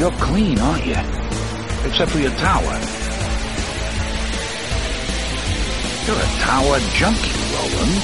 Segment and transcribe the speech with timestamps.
[0.00, 0.96] You're clean, aren't you?
[1.84, 2.72] Except for your tower.
[6.06, 8.00] You're a tower junkie, Roland.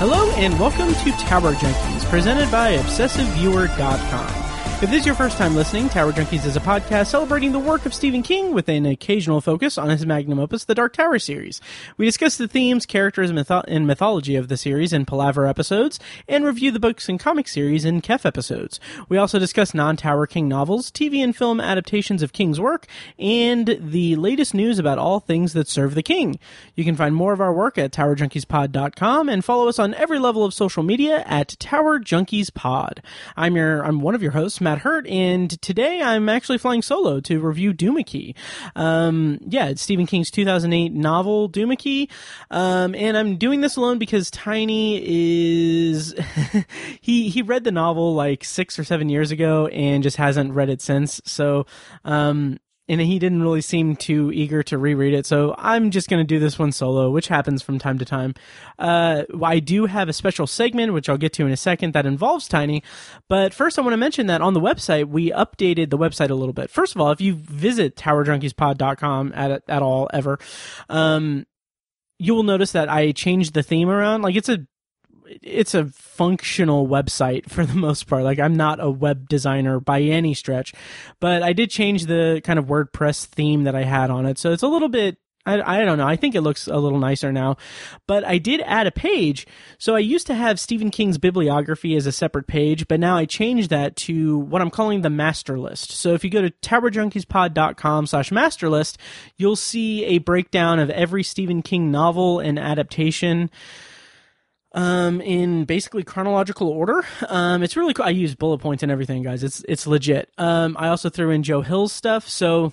[0.00, 4.39] Hello and welcome to Tower Junkies, presented by ObsessiveViewer.com.
[4.82, 7.84] If this is your first time listening, Tower Junkies is a podcast celebrating the work
[7.84, 11.60] of Stephen King with an occasional focus on his magnum opus, the Dark Tower series.
[11.98, 16.00] We discuss the themes, characters, and, mytho- and mythology of the series in Palaver episodes,
[16.26, 18.80] and review the books and comic series in Khef episodes.
[19.06, 22.86] We also discuss non-Tower King novels, TV and film adaptations of King's work,
[23.18, 26.38] and the latest news about all things that serve the King.
[26.74, 30.42] You can find more of our work at TowerJunkiesPod.com and follow us on every level
[30.42, 33.02] of social media at Tower Junkies Pod.
[33.36, 37.20] I'm your, I'm one of your hosts, Matt Hurt, and today I'm actually flying solo
[37.20, 38.34] to review Duma Key.
[38.74, 42.08] Um, yeah, it's Stephen King's 2008 novel Duma Key,
[42.50, 46.14] um, and I'm doing this alone because Tiny is
[47.00, 50.70] he he read the novel like six or seven years ago and just hasn't read
[50.70, 51.20] it since.
[51.24, 51.66] So,
[52.04, 52.58] um,
[52.90, 55.24] and he didn't really seem too eager to reread it.
[55.24, 58.34] So I'm just going to do this one solo, which happens from time to time.
[58.80, 62.04] Uh, I do have a special segment, which I'll get to in a second, that
[62.04, 62.82] involves Tiny.
[63.28, 66.34] But first, I want to mention that on the website, we updated the website a
[66.34, 66.68] little bit.
[66.68, 70.40] First of all, if you visit towerjunkiespod.com at, at all ever,
[70.88, 71.46] um,
[72.18, 74.22] you will notice that I changed the theme around.
[74.22, 74.66] Like it's a
[75.42, 78.24] it's a functional website for the most part.
[78.24, 80.72] Like I'm not a web designer by any stretch,
[81.20, 84.38] but I did change the kind of WordPress theme that I had on it.
[84.38, 86.06] So it's a little bit I, I don't know.
[86.06, 87.56] I think it looks a little nicer now.
[88.06, 89.46] But I did add a page.
[89.78, 93.24] So I used to have Stephen King's bibliography as a separate page, but now I
[93.24, 95.92] changed that to what I'm calling the master list.
[95.92, 98.98] So if you go to towerjunkiespod.com slash master list,
[99.38, 103.50] you'll see a breakdown of every Stephen King novel and adaptation
[104.72, 107.04] um in basically chronological order.
[107.28, 108.04] Um it's really cool.
[108.04, 109.42] I use bullet points and everything guys.
[109.42, 110.30] It's it's legit.
[110.38, 112.28] Um i also threw in joe hill's stuff.
[112.28, 112.72] So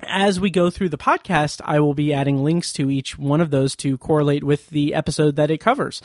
[0.00, 3.50] as we go through the podcast i will be adding links to each one of
[3.50, 6.00] those to correlate with the episode that it covers.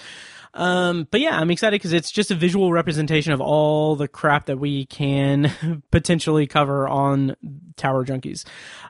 [0.54, 4.48] Um but yeah i'm excited because it's just a visual representation of all the crap
[4.48, 7.36] that we can potentially cover on
[7.78, 8.44] tower junkies.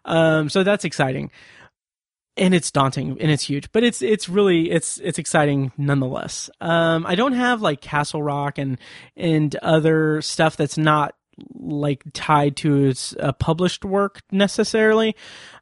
[0.06, 1.30] Um so that's exciting
[2.40, 6.50] and it's daunting and it's huge, but it's it's really it's it's exciting nonetheless.
[6.62, 8.80] Um, I don't have like Castle Rock and
[9.16, 11.16] and other stuff that's not
[11.54, 15.16] like tied to uh, published work necessarily,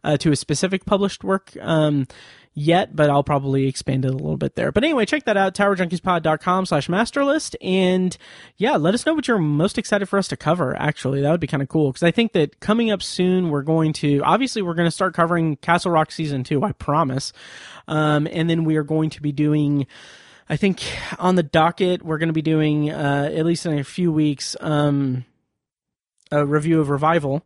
[0.03, 1.51] uh, to a specific published work.
[1.61, 2.07] Um,
[2.57, 4.71] yet, but I'll probably expand it a little bit there.
[4.71, 7.55] But anyway, check that out, towerjunkiespod.com slash masterlist.
[7.61, 8.17] And
[8.57, 11.21] yeah, let us know what you're most excited for us to cover, actually.
[11.21, 11.91] That would be kind of cool.
[11.91, 15.13] Because I think that coming up soon, we're going to, obviously, we're going to start
[15.13, 17.31] covering Castle Rock Season 2, I promise.
[17.87, 19.85] Um, and then we are going to be doing...
[20.49, 20.81] I think
[21.19, 24.55] on the docket, we're going to be doing, uh, at least in a few weeks,
[24.61, 25.25] um,
[26.31, 27.45] a review of Revival,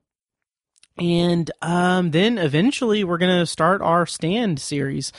[0.98, 5.12] and um, then eventually we're going to start our stand series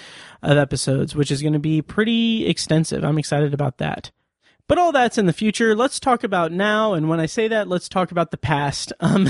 [0.42, 3.04] of episodes, which is going to be pretty extensive.
[3.04, 4.10] I'm excited about that.
[4.68, 5.74] But all that's in the future.
[5.74, 6.94] Let's talk about now.
[6.94, 8.92] And when I say that, let's talk about the past.
[9.12, 9.28] Um,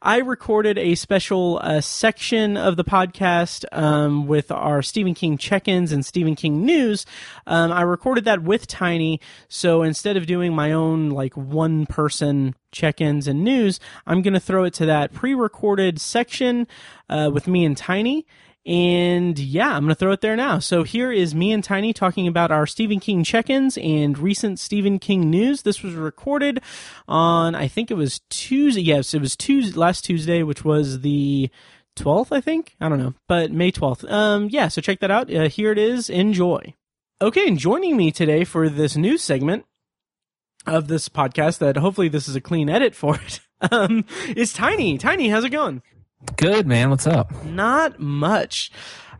[0.00, 5.92] I recorded a special uh, section of the podcast um, with our Stephen King check-ins
[5.92, 7.06] and Stephen King news.
[7.46, 9.20] Um, I recorded that with Tiny.
[9.48, 14.40] So instead of doing my own like one person check-ins and news, I'm going to
[14.40, 16.66] throw it to that pre-recorded section
[17.08, 18.26] uh, with me and Tiny.
[18.64, 20.60] And yeah, I'm going to throw it there now.
[20.60, 25.00] So here is me and Tiny talking about our Stephen King check-ins and recent Stephen
[25.00, 25.62] King news.
[25.62, 26.60] This was recorded
[27.08, 28.82] on, I think it was Tuesday.
[28.82, 31.50] Yes, it was Tuesday, last Tuesday, which was the
[31.96, 32.76] 12th, I think.
[32.80, 34.10] I don't know, but May 12th.
[34.10, 35.32] Um, yeah, so check that out.
[35.34, 36.08] Uh, here it is.
[36.08, 36.74] Enjoy.
[37.20, 39.64] Okay, and joining me today for this news segment
[40.66, 43.40] of this podcast that hopefully this is a clean edit for it,
[43.72, 44.04] um,
[44.36, 44.98] is Tiny.
[44.98, 45.82] Tiny, how's it going?
[46.36, 47.44] Good man, what's up?
[47.44, 48.70] Not much.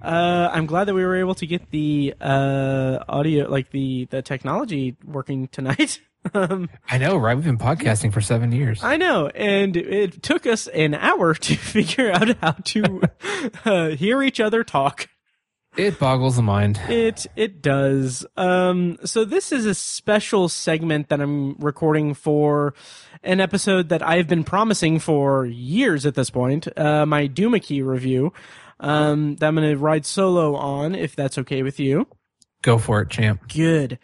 [0.00, 4.22] Uh, I'm glad that we were able to get the uh, audio, like the the
[4.22, 6.00] technology, working tonight.
[6.34, 7.34] um, I know, right?
[7.34, 8.82] We've been podcasting for seven years.
[8.82, 13.02] I know, and it took us an hour to figure out how to
[13.64, 15.08] uh, hear each other talk.
[15.76, 16.78] It boggles the mind.
[16.88, 18.26] It it does.
[18.36, 22.74] Um, so this is a special segment that I'm recording for
[23.22, 26.68] an episode that I've been promising for years at this point.
[26.78, 28.32] Uh, my Duma Key review.
[28.80, 32.08] Um, that I'm going to ride solo on, if that's okay with you.
[32.62, 33.48] Go for it, champ.
[33.48, 34.00] Good.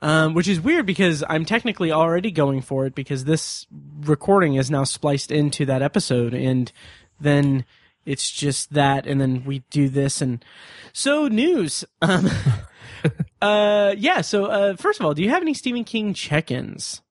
[0.00, 3.66] Um, which is weird because I'm technically already going for it because this
[4.00, 6.70] recording is now spliced into that episode, and
[7.20, 7.64] then
[8.06, 10.44] it's just that, and then we do this, and
[10.92, 11.84] so news.
[12.02, 12.28] Um,
[13.40, 14.20] Uh, yeah.
[14.20, 17.02] So, uh, first of all, do you have any Stephen King check-ins?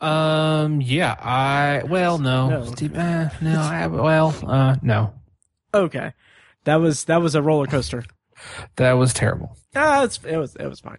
[0.00, 2.64] Um, yeah, I well, no, No.
[2.64, 5.12] Steve, uh, no, I well, uh, no,
[5.74, 6.12] Okay,
[6.64, 8.04] that was that was a roller coaster.
[8.76, 9.56] that was terrible.
[9.76, 10.98] Ah, it's, it was it was fine.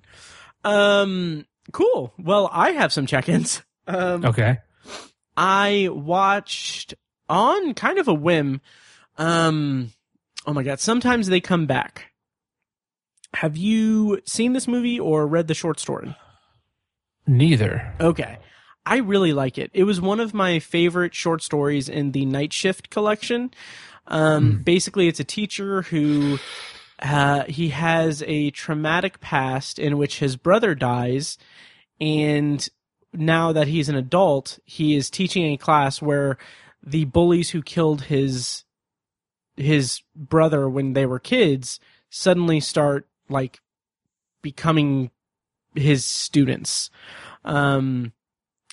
[0.64, 2.14] Um, cool.
[2.20, 3.64] Well, I have some check-ins.
[3.88, 4.60] Um, Okay,
[5.36, 6.94] I watched
[7.28, 8.62] on kind of a whim.
[9.18, 9.92] Um,
[10.46, 10.80] oh my god!
[10.80, 12.12] Sometimes they come back.
[13.36, 16.16] Have you seen this movie or read the short story?
[17.28, 17.94] neither.
[18.00, 18.38] Okay.
[18.86, 19.72] I really like it.
[19.74, 23.52] It was one of my favorite short stories in the Night Shift collection.
[24.08, 26.38] Um, Basically, it's a teacher who
[27.02, 31.40] uh, he has a traumatic past in which his brother dies,
[32.00, 32.68] and
[33.12, 36.38] now that he's an adult, he is teaching a class where
[36.86, 38.65] the bullies who killed his
[39.58, 41.80] his brother when they were kids
[42.10, 43.60] suddenly start like
[44.42, 45.12] becoming
[45.74, 46.90] his students.
[47.44, 48.14] Um,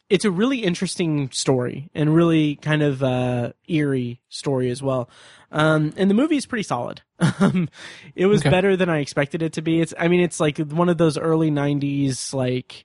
[0.08, 5.08] it's a really interesting story and really kind of uh, eerie story as well.
[5.50, 7.02] Um, and the movie is pretty solid.
[7.40, 7.68] Um,
[8.14, 8.50] it was Okay.
[8.50, 9.80] better than I expected it to be.
[9.80, 12.84] It's, I mean, it's like one of those early '90s, like,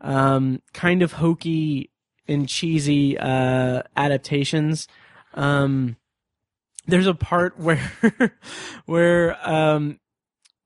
[0.00, 1.90] um, kind of hokey
[2.26, 4.88] and cheesy uh, adaptations.
[5.34, 5.96] Um,
[6.86, 7.80] there's a part where,
[8.86, 9.98] where um,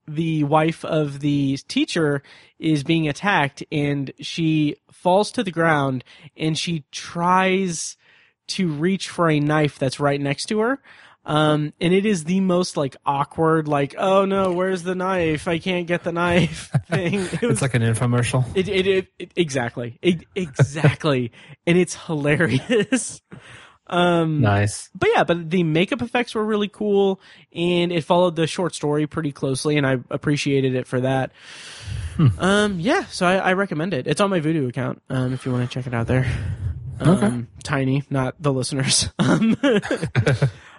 [0.07, 2.21] the wife of the teacher
[2.57, 6.03] is being attacked and she falls to the ground
[6.35, 7.95] and she tries
[8.47, 10.79] to reach for a knife that's right next to her.
[11.25, 15.47] Um, and it is the most like awkward, like, oh no, where's the knife?
[15.47, 17.13] I can't get the knife thing.
[17.13, 18.45] It was It's like an infomercial.
[18.55, 21.31] it, it, it, it- exactly, it, exactly.
[21.67, 23.21] and it's hilarious.
[23.89, 24.89] Um, Nice.
[24.93, 27.19] but yeah, but the makeup effects were really cool,
[27.51, 31.31] and it followed the short story pretty closely, and I appreciated it for that.
[32.37, 34.05] Um, yeah, so I, I recommend it.
[34.05, 35.01] It's on my Vudu account.
[35.09, 36.25] Um, if you want to check it out there.
[36.99, 39.09] Um, Tiny, not the listeners.
[39.19, 39.55] Um,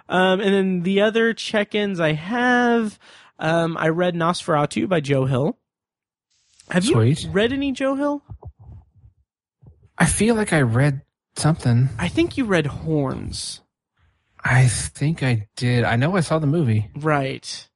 [0.09, 2.99] um, and then the other check-ins I have,
[3.39, 5.57] um, I read NOS4A2 by Joe Hill.
[6.69, 7.23] Have Sweet.
[7.23, 8.23] you read any Joe Hill?
[9.97, 11.01] I feel like I read
[11.41, 11.89] something.
[11.99, 13.61] I think you read Horns.
[14.43, 15.83] I think I did.
[15.83, 17.67] I know I saw the movie, Right.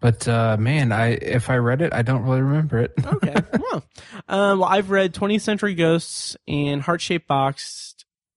[0.00, 2.92] but uh, man, I if I read it, I don't really remember it.
[3.04, 3.34] Okay.
[3.58, 3.84] well,
[4.28, 7.94] um, well, I've read 20th Century Ghosts and Heart Shaped Box,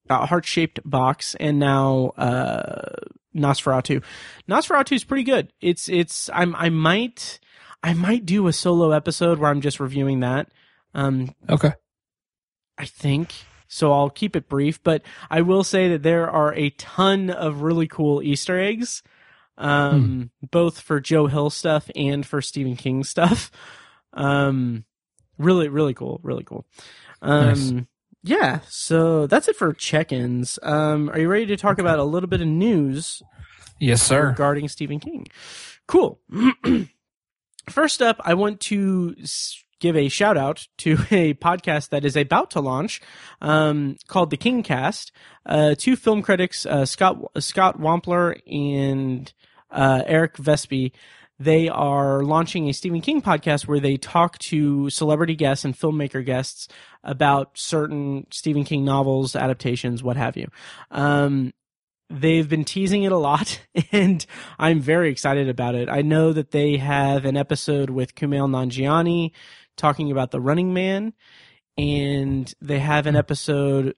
[0.09, 2.95] uh, Heart Shaped Box, and now uh,
[3.35, 4.03] NOS4A2.
[4.49, 5.53] NOS4A2 is pretty good.
[5.61, 7.39] It's it's I'm I might
[7.81, 10.51] I might do a solo episode where I'm just reviewing that.
[10.93, 11.71] Um, okay.
[12.77, 13.33] I think.
[13.73, 17.61] So I'll keep it brief, but I will say that there are a ton of
[17.63, 19.01] really cool Easter eggs,
[19.57, 23.49] um, both for Joe Hill stuff and for Stephen King stuff.
[24.13, 24.85] Um,
[25.39, 26.65] really, really cool, really cool.
[27.23, 27.73] Um, Nice.
[28.21, 28.59] yeah.
[28.69, 30.59] So that's it for check-ins.
[30.61, 33.23] Um, are you ready to talk about a little bit of news
[33.79, 34.27] Yes, sir.
[34.27, 35.27] regarding Stephen King.
[35.87, 36.19] Cool.
[37.69, 39.15] First up, I want to
[39.83, 43.01] give a shout out to a podcast that is about to launch
[43.41, 45.11] um, called the King Cast.
[45.45, 49.31] Uh, two film critics, uh, Scott Scott Wampler and
[49.69, 50.93] uh, Eric Vespe.
[51.37, 56.25] They are launching a Stephen King podcast where they talk to celebrity guests and filmmaker
[56.25, 56.69] guests
[57.03, 60.47] about certain Stephen King novels, adaptations, what have you.
[60.91, 61.51] Um,
[62.09, 63.59] they've been teasing it a lot
[63.91, 64.25] and
[64.59, 65.89] I'm very excited about it.
[65.89, 69.31] I know that they have an episode with Kumail Nanjiani
[69.77, 71.13] talking about the running man
[71.77, 73.95] and they have an episode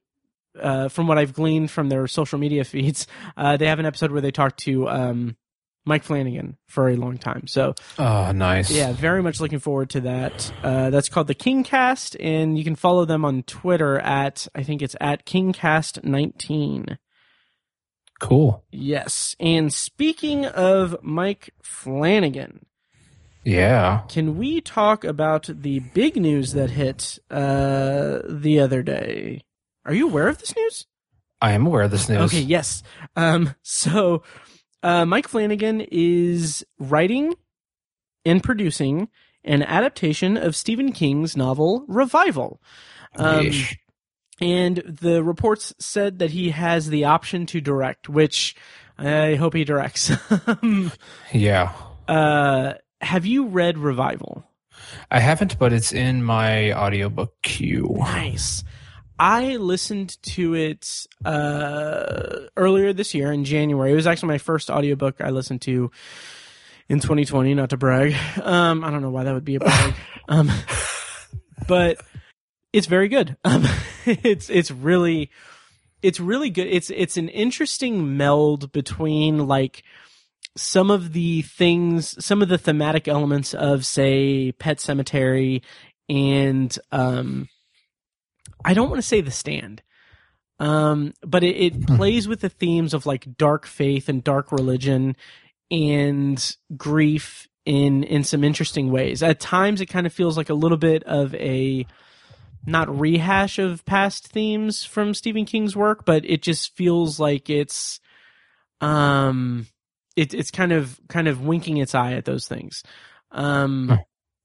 [0.60, 3.06] uh, from what I've gleaned from their social media feeds,
[3.36, 5.36] uh, they have an episode where they talk to um,
[5.84, 7.46] Mike Flanagan for a long time.
[7.46, 8.70] So Oh, nice.
[8.70, 10.50] yeah, very much looking forward to that.
[10.62, 14.80] Uh, that's called the Kingcast, and you can follow them on Twitter at I think
[14.82, 16.96] it's at Kingcast19.
[18.18, 18.64] Cool.
[18.72, 19.36] Yes.
[19.38, 22.64] And speaking of Mike Flanagan,
[23.46, 24.02] Yeah.
[24.08, 29.42] can we talk about the big news that hit uh, the other day?
[29.84, 30.86] Are you aware of this news?
[31.40, 32.32] I am aware of this news.
[32.34, 32.82] Okay, yes.
[33.14, 34.22] Um, so
[34.82, 37.34] uh, Mike Flanagan is writing
[38.24, 39.08] and producing
[39.44, 42.60] an adaptation of Stephen King's novel Revival.
[43.14, 43.50] Um,
[44.40, 48.56] and the reports said that he has the option to direct, which
[48.98, 50.10] I hope he directs.
[50.48, 50.90] Um,
[51.32, 51.72] Yeah.
[52.08, 54.44] uh, have you read Revival?
[55.10, 57.96] I haven't, but it's in my audiobook queue.
[57.98, 58.62] Nice.
[59.18, 63.92] I listened to it uh, earlier this year in January.
[63.92, 65.90] It was actually my first audiobook I listened to.
[66.88, 67.54] in 2020.
[67.54, 68.14] Not to brag.
[68.40, 69.94] Um, I don't know why that would be a brag.
[70.28, 70.50] um,
[71.66, 72.00] but
[72.72, 73.36] it's very good.
[73.44, 73.64] Um,
[74.06, 75.30] it's it's really
[76.02, 76.66] it's really good.
[76.66, 79.82] It's it's an interesting meld between like
[80.56, 85.62] some of the things, some of the thematic elements of say Pet Sematary
[86.08, 87.48] and um
[88.64, 89.82] I don't want to say The Stand.
[90.58, 95.16] Um but it, it plays with the themes of like dark faith and dark religion
[95.70, 99.22] and grief in in some interesting ways.
[99.22, 101.86] At times it kind of feels like a little bit of a
[102.64, 108.00] not rehash of past themes from Stephen King's work, but it just feels like it's
[108.80, 109.66] um
[110.16, 112.82] it, it's kind of kind of winking its eye at those things.
[113.30, 113.98] Um Huh.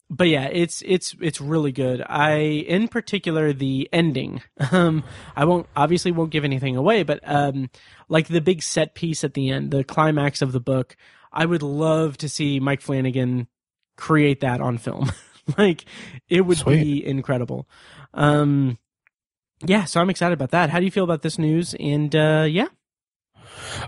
[0.09, 2.03] but yeah, it's it's it's really good.
[2.07, 2.33] I
[2.67, 4.41] in particular the ending.
[4.71, 5.03] Um
[5.35, 7.69] I won't obviously won't give anything away, but um
[8.09, 10.95] like the big set piece at the end, the climax of the book,
[11.31, 13.47] I would love to see Mike Flanagan
[13.95, 15.11] create that on film.
[15.57, 15.85] like
[16.29, 17.67] it would be incredible.
[18.13, 18.77] Um
[19.63, 20.71] yeah, so I'm excited about that.
[20.71, 21.75] How do you feel about this news?
[21.79, 22.67] And uh yeah.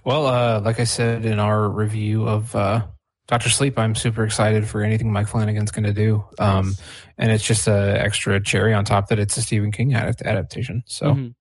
[0.03, 2.85] Well, uh, like I said in our review of uh,
[3.27, 6.23] Doctor Sleep, I'm super excited for anything Mike Flanagan's going to do.
[6.39, 6.75] Um,
[7.17, 10.83] and it's just an extra cherry on top that it's a Stephen King adapt- adaptation.
[10.85, 11.35] So Mhm.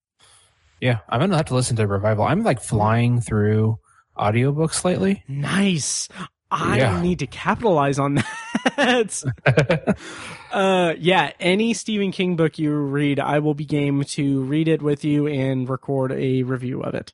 [0.80, 2.24] yeah, I'm gonna have to listen to Revival.
[2.24, 3.78] I'm like flying through
[4.18, 5.22] audiobooks lately.
[5.28, 6.08] Nice.
[6.50, 7.00] I Yeah.
[7.00, 8.16] need to capitalize on
[8.76, 9.22] that.
[10.52, 14.82] uh, yeah, any Stephen King book you read, I will be game to read it
[14.82, 17.12] with you and record a review of it.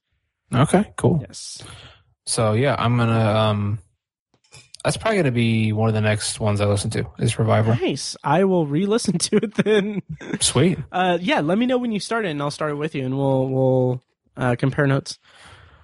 [0.55, 1.19] Okay, cool.
[1.27, 1.63] Yes.
[2.27, 3.19] So yeah, I'm gonna.
[3.19, 3.79] Um,
[4.85, 7.75] that's probably gonna be one of the next ones I listen to is Revival.
[7.75, 8.17] Nice.
[8.23, 10.03] I will re-listen to it then.
[10.41, 10.79] Sweet.
[10.93, 13.05] Uh, yeah, let me know when you start it, and I'll start it with you,
[13.05, 14.05] and we'll we'll
[14.37, 15.19] uh, compare notes.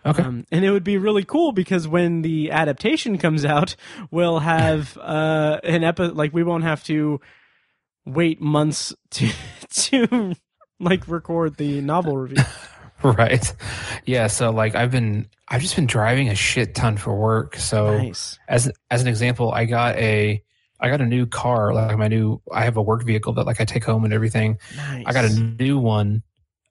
[0.07, 0.23] Okay.
[0.23, 3.75] Um, and it would be really cool because when the adaptation comes out,
[4.11, 7.21] we'll have uh, an epi- like we won't have to
[8.05, 9.31] wait months to
[9.71, 10.35] to
[10.79, 12.45] like record the novel review.
[13.19, 13.53] Right.
[14.07, 14.29] Yeah.
[14.29, 17.57] So like I've been I've just been driving a shit ton for work.
[17.57, 18.39] So Nice.
[18.49, 20.43] as as an example, I got a
[20.81, 23.61] I got a new car, like my new I have a work vehicle that like
[23.61, 24.59] I take home and everything.
[24.77, 25.05] Nice.
[25.07, 26.23] I got a new one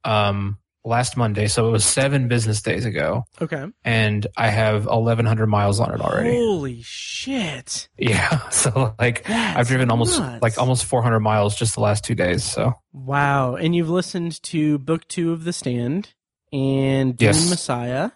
[0.04, 3.66] um last Monday, so it was 7 business days ago Okay.
[3.86, 6.32] and I have 1100 miles on it already.
[6.32, 7.88] Holy shit.
[7.98, 8.42] Yeah.
[8.52, 10.42] So like That's I've driven almost nuts.
[10.42, 12.44] like almost 400 miles just the last 2 days.
[12.44, 13.56] So Wow.
[13.56, 16.14] And you've listened to book two of The Stand
[16.54, 17.50] and Dune Yes.
[17.50, 18.12] Messiah.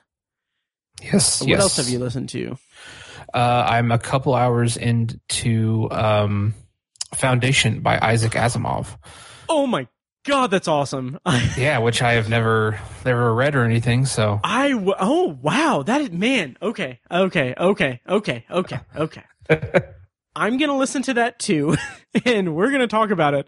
[1.01, 1.41] yes.
[1.41, 1.61] What yes.
[1.61, 2.57] else have you listened to?
[3.33, 6.53] Uh, I'm a couple hours into um,
[7.15, 8.97] Foundation by Isaac Asimov.
[9.49, 9.87] Oh my
[10.25, 11.19] god, that's awesome.
[11.57, 14.05] Yeah, which I have never never read or anything.
[14.05, 19.23] So I w- oh wow that is man okay okay okay okay okay okay
[20.35, 21.75] I'm gonna listen to that too
[22.25, 23.47] and we're gonna talk about it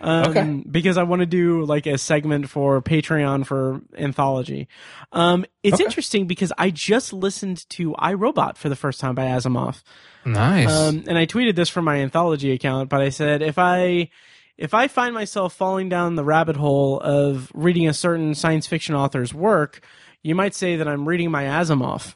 [0.00, 0.62] um, Okay.
[0.70, 4.68] because I want to do like a segment for Patreon for anthology
[5.12, 5.84] um, it's Okay.
[5.84, 9.82] interesting because I just listened to iRobot for the first time by Asimov
[10.24, 10.68] nice.
[10.68, 14.10] um, and I tweeted this from my anthology account, but I said if I
[14.58, 18.94] if I find myself falling down the rabbit hole of reading a certain science fiction
[18.94, 19.84] author's work,
[20.22, 22.14] you might say that I'm reading my Asimov.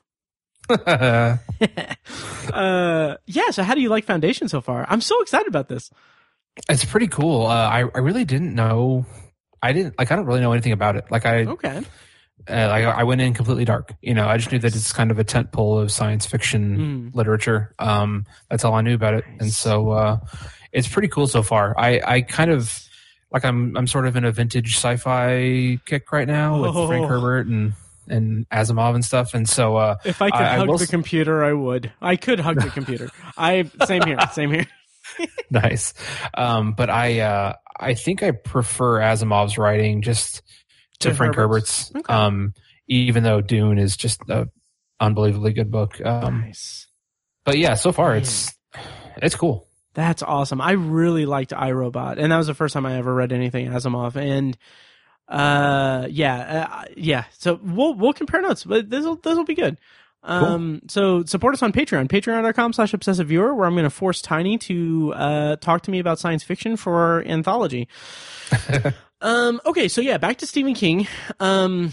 [2.53, 3.51] uh, yeah.
[3.51, 4.87] So how do you like Foundation so far?
[4.89, 5.91] I'm so excited about this.
[6.69, 7.47] It's pretty cool.
[7.47, 9.07] Uh, I I really didn't know.
[9.63, 10.11] I didn't like.
[10.11, 11.05] I don't really know anything about it.
[11.11, 11.79] Like I, Okay.
[12.49, 13.93] uh, like I went in completely dark.
[14.01, 17.11] You know, I just knew that it's kind of a tent pole of science fiction
[17.13, 17.15] Mm.
[17.15, 17.75] literature.
[17.79, 20.19] Um, that's all I knew about it, and so uh,
[20.73, 21.75] it's pretty cool so far.
[21.79, 22.83] I I kind of
[23.33, 26.87] like I'm I'm sort of in a vintage sci-fi kick right now with Oh.
[26.87, 27.73] Frank Herbert and
[28.09, 30.85] and Asimov and stuff, and so uh, If I could I- I hug will the
[30.85, 31.93] s- computer, I would.
[32.03, 33.09] I could hug the computer.
[33.37, 34.19] I same here.
[34.33, 34.67] Same here.
[35.51, 35.95] nice.
[36.35, 40.43] Um, but I uh, I think I prefer Asimov's writing just
[41.01, 41.89] to, To Frank Herbert's.
[41.89, 42.09] Herbert's.
[42.09, 42.13] Okay.
[42.15, 42.55] Um,
[42.89, 44.49] even though Dune is just a
[44.99, 46.01] unbelievably good book.
[46.05, 46.87] Um, Nice.
[47.45, 48.19] but yeah, so far Man.
[48.23, 48.55] it's
[49.23, 49.67] it's cool.
[49.95, 50.61] That's awesome.
[50.61, 54.15] I really liked iRobot, and that was the first time I ever read anything Asimov.
[54.17, 54.57] And
[55.29, 57.25] uh, yeah, uh, yeah.
[57.39, 59.79] So we'll we'll compare notes, but this will this will be good.
[60.23, 64.21] Um, so support us on Patreon, patreon.com slash obsessive viewer, where I'm going to force
[64.21, 67.89] Tiny to uh talk to me about science fiction for our anthology.
[69.21, 71.07] um, okay, so yeah, back to Stephen King.
[71.39, 71.93] Um,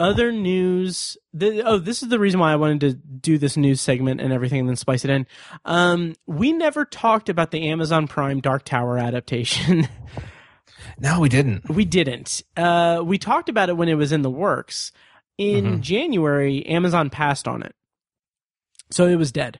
[0.00, 1.18] other news.
[1.34, 4.32] The, oh, this is the reason why I wanted to do this news segment and
[4.32, 5.26] everything, and then spice it in.
[5.66, 9.88] Um, we never talked about the Amazon Prime Dark Tower adaptation.
[10.98, 11.68] No, we didn't.
[11.68, 12.42] we didn't.
[12.56, 14.92] Uh, we talked about it when it was in the works.
[15.40, 15.80] In Mhm.
[15.80, 17.74] January, Amazon passed on it,
[18.90, 19.58] so it was dead.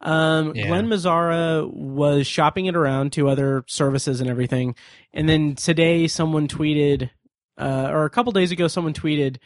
[0.00, 0.68] Um, Yeah.
[0.68, 4.74] Glen Mazzara was shopping it around to other services and everything,
[5.12, 7.10] and then today someone tweeted,
[7.58, 9.36] uh, or a couple days ago, someone tweeted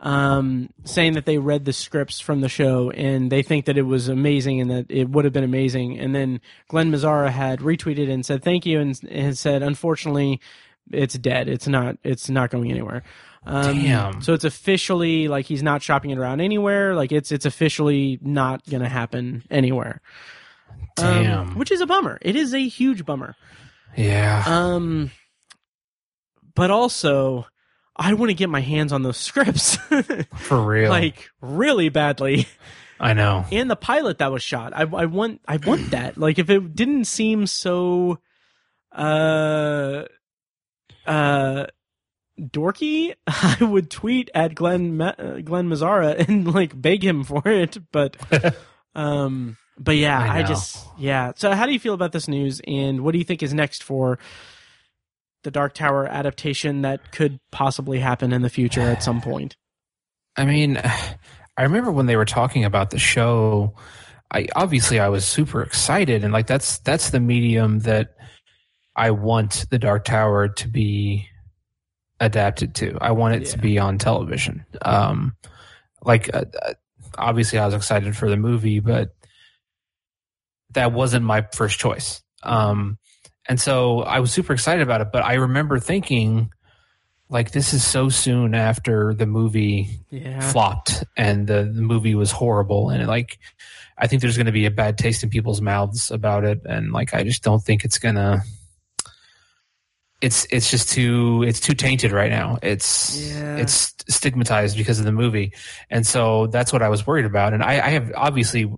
[0.00, 3.82] um, saying that they read the scripts from the show and they think that it
[3.82, 5.98] was amazing and that it would have been amazing.
[5.98, 10.40] And then Glen Mazzara had retweeted and said thank you and has said unfortunately
[10.92, 11.48] it's dead.
[11.48, 11.96] It's not.
[12.02, 13.02] It's not going anywhere.
[13.46, 14.22] Um, Damn.
[14.22, 16.94] So it's officially like he's not shopping it around anywhere.
[16.94, 20.00] Like it's it's officially not going to happen anywhere.
[20.98, 21.54] Um, Damn.
[21.58, 22.18] which is a bummer.
[22.22, 23.36] It is a huge bummer.
[23.96, 24.42] Yeah.
[24.46, 25.10] Um,
[26.54, 27.46] but also,
[27.96, 30.90] I want to get my hands on those scripts, For real.
[30.90, 32.46] like really badly.
[33.00, 33.46] I know.
[33.52, 36.18] And the pilot that was shot, I, I want, I want that.
[36.18, 38.18] Like, if it didn't seem so,
[38.90, 40.02] uh,
[41.08, 41.66] uh,
[42.38, 47.42] dorky, I would tweet at Glen Ma- uh, Glen Mazzara and like beg him for
[47.46, 47.78] it.
[47.90, 48.16] But,
[48.94, 51.32] um, but yeah, I I, just yeah.
[51.36, 53.82] So, how do you feel about this news, and what do you think is next
[53.82, 54.18] for
[55.44, 59.56] the Dark Tower adaptation that could possibly happen in the future at some point?
[60.36, 60.76] I mean,
[61.56, 63.74] I remember when they were talking about the show.
[64.30, 68.14] I obviously I was super excited, and like that's that's the medium that
[68.98, 71.28] I want the Dark Tower to be
[72.18, 72.98] adapted to.
[73.00, 74.66] I want it to be on television.
[74.82, 75.36] Um,
[76.02, 76.74] like uh, uh,
[77.16, 79.14] obviously I was excited for the movie, but
[80.72, 82.22] that wasn't my first choice.
[82.42, 82.98] Um,
[83.48, 85.12] and so I was super excited about it.
[85.12, 86.50] But I remember thinking,
[87.28, 92.32] like, this is so soon after the movie Yeah, flopped and the, the movie was
[92.32, 93.38] horrible and like
[93.96, 96.92] i think there's going to be a bad taste in people's mouths about it and
[96.92, 98.42] like i just don't think it's gonna
[100.20, 103.56] it's it's just too it's too tainted right now it's Yeah.
[103.56, 105.52] it's stigmatized because of the movie
[105.90, 108.72] and so that's what i was worried about and i i have obviously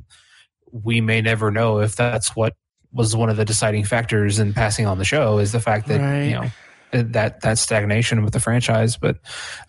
[0.73, 2.55] we may never know if that's what
[2.93, 6.01] was one of the deciding factors in passing on the show is the fact that
[6.01, 6.25] Right.
[6.25, 6.51] you know
[6.93, 9.17] that that stagnation with the franchise but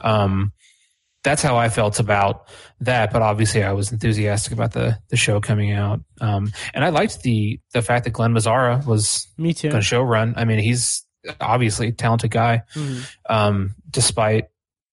[0.02, 0.52] um
[1.24, 2.48] that's how I felt about
[2.80, 3.14] that.
[3.14, 7.22] But obviously, I was enthusiastic about the the show coming out, um, and I liked
[7.22, 9.70] the the fact that Glen Mazzara was me too.
[9.70, 10.34] going to show run.
[10.36, 11.06] I mean, he's
[11.40, 13.08] obviously talented guy, Mhm.
[13.30, 14.46] um, despite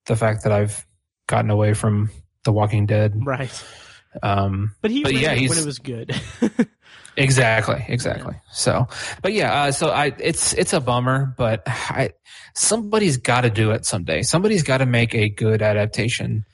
[0.06, 0.86] the fact that I've
[1.26, 2.10] gotten away from
[2.44, 3.14] The Walking Dead.
[3.24, 3.64] Right,
[4.22, 6.14] Um, but he But yeah, it when it was good.
[7.16, 8.36] Exactly, exactly.
[8.52, 8.86] So,
[9.22, 12.12] but yeah, uh, so I it's it's a bummer, but I
[12.54, 14.22] somebody's got to do it someday.
[14.22, 16.44] Somebody's got to make a good adaptation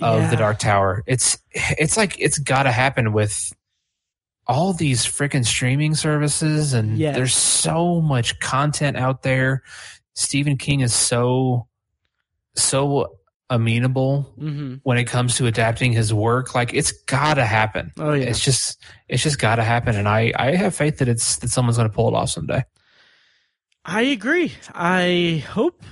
[0.00, 0.30] of Yeah.
[0.30, 1.04] the Dark Tower.
[1.06, 3.52] It's it's like it's got to happen with
[4.46, 7.16] all these freaking streaming services, and Yes.
[7.16, 9.62] there's so much content out there.
[10.14, 11.66] Stephen King is so
[12.56, 13.16] so
[13.50, 16.54] amenable hmm when it comes to adapting his work.
[16.54, 20.08] Like it's got to happen Oh yeah, it's just it's just got to happen and
[20.08, 22.64] i i have faith that it's that someone's going to pull it off someday
[23.84, 24.52] I agree.
[24.72, 25.82] I hope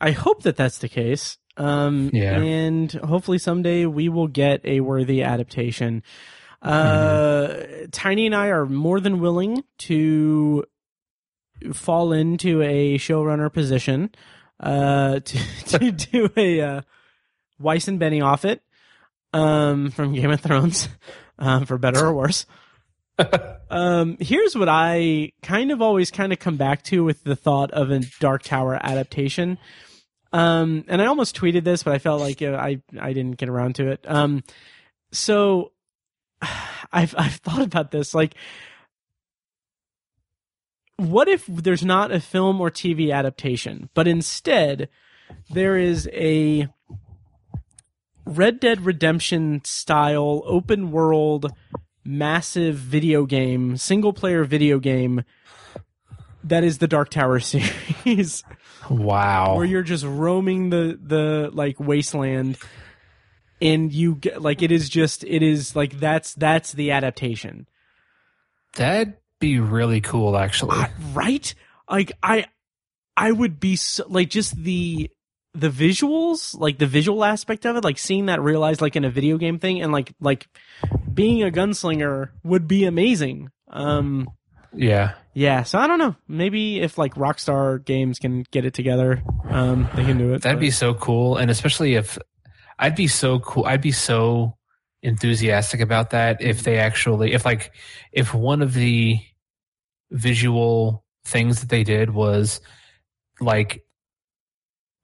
[0.00, 1.38] I hope that that's the case.
[1.56, 2.40] Um, Yeah.
[2.40, 6.02] and hopefully someday we will get a worthy adaptation.
[6.62, 7.54] Uh,
[7.92, 10.64] Tiny and I are more than willing to
[11.72, 14.10] fall into a showrunner position,
[14.60, 16.80] uh, to, to do a, uh,
[17.58, 18.62] Weiss and Benioff it,
[19.32, 20.88] um, from Game of Thrones,
[21.38, 22.46] um, for better or worse.
[23.70, 27.70] Um, here's what I kind of always kind of come back to with the thought
[27.72, 29.58] of a Dark Tower adaptation.
[30.32, 33.74] Um, and I almost tweeted this, but I felt like I I didn't get around
[33.74, 34.04] to it.
[34.08, 34.42] Um,
[35.12, 35.72] so
[36.92, 38.14] I've I've thought about this.
[38.14, 38.34] Like,
[40.96, 44.88] what if there's not a film or TV adaptation, but instead
[45.50, 46.68] there is a
[48.24, 51.52] Red Dead Redemption style open world
[52.04, 55.24] massive video game, single player video game
[56.44, 57.40] that is the Dark Tower
[58.04, 58.44] series
[58.88, 62.56] wow where you're just roaming the the like wasteland
[63.60, 67.66] and you get like it is just it is like that's that's the adaptation.
[68.76, 71.54] that'd be really cool actually I- right?
[71.90, 72.46] Like I
[73.16, 75.10] I would be so, like just the
[75.54, 79.10] the visuals, like the visual aspect of it, like seeing that realized like in a
[79.10, 80.46] video game thing and like like
[81.12, 83.50] being a gunslinger would be amazing.
[83.68, 84.28] Um
[84.74, 86.14] yeah yeah, so I don't know.
[86.26, 90.42] Maybe if like Rockstar Games can get it together, um they can do it.
[90.42, 92.18] that'd but- be so cool and especially if
[92.78, 94.56] i'd be so cool i'd be so
[95.02, 96.64] enthusiastic about that if mm-hmm.
[96.64, 97.72] they actually if like
[98.12, 99.18] if one of the
[100.10, 102.60] visual things that they did was
[103.40, 103.84] like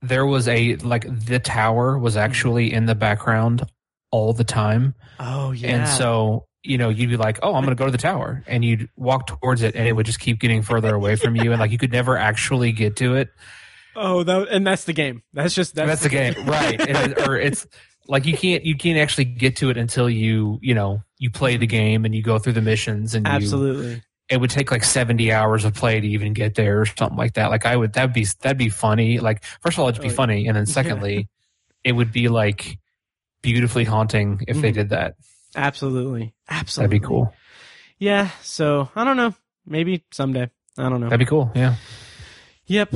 [0.03, 2.25] there was a like the tower was mm-hmm.
[2.25, 3.63] actually in the background
[4.11, 5.77] all the time Oh yeah.
[5.77, 8.43] And so you know, you'd be like, "Oh, I'm going to go to the tower,"
[8.47, 11.53] and you'd walk towards it, and it would just keep getting further away from you,
[11.53, 13.29] and like you could never actually get to it.
[13.97, 15.23] Oh, that, and that's the game.
[15.33, 16.81] That's just that's, That's the game, right?
[16.81, 17.67] And, or it's
[18.09, 21.57] like you can't you can't actually get to it until you you know you play
[21.57, 24.03] the game and you go through the missions and you, Absolutely.
[24.29, 27.35] it would take like 70 hours of play to even get there or something like
[27.35, 27.51] that.
[27.51, 29.21] Like I would, that'd be, that'd be funny.
[29.21, 30.49] Like, first of all, it'd be Oh, funny.
[30.49, 31.29] And then secondly,
[31.83, 32.79] it would be like
[33.43, 34.75] beautifully haunting if they Mhm.
[34.75, 35.15] did that.
[35.57, 36.35] Absolutely.
[36.51, 36.89] Absolutely.
[36.97, 37.33] That'd be cool.
[37.99, 38.29] Yeah.
[38.43, 39.35] So I don't know.
[39.65, 40.51] Maybe someday.
[40.77, 41.07] I don't know.
[41.09, 41.51] That'd be cool.
[41.55, 41.77] Yeah.
[42.67, 42.93] Yep.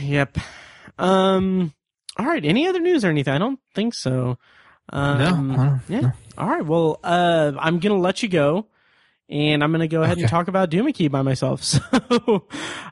[0.00, 0.38] Yep.
[0.98, 1.72] Um.
[2.18, 2.44] All right.
[2.44, 3.32] Any other news or anything?
[3.34, 4.38] I don't think so.
[4.92, 5.80] Um, no.
[5.88, 6.00] Yeah.
[6.00, 6.12] no.
[6.36, 6.64] All right.
[6.64, 8.66] Well, uh, I'm gonna let you go,
[9.28, 11.62] and I'm gonna go ahead and talk about Duma Key by myself.
[12.00, 12.46] So,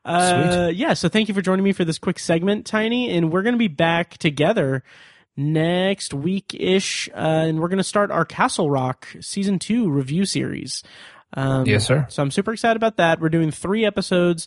[0.04, 0.94] uh, yeah.
[0.94, 3.66] So thank you for joining me for this quick segment, Tiny, and we're gonna be
[3.68, 4.84] back together
[5.36, 10.82] next week ish, uh, and we're gonna start our Castle Rock season two review series.
[11.34, 12.06] Um, Yes, sir.
[12.08, 13.20] so I'm super excited about that.
[13.20, 14.46] We're doing three episodes.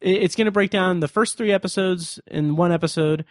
[0.00, 3.24] It's going to break down the first three episodes in one episode,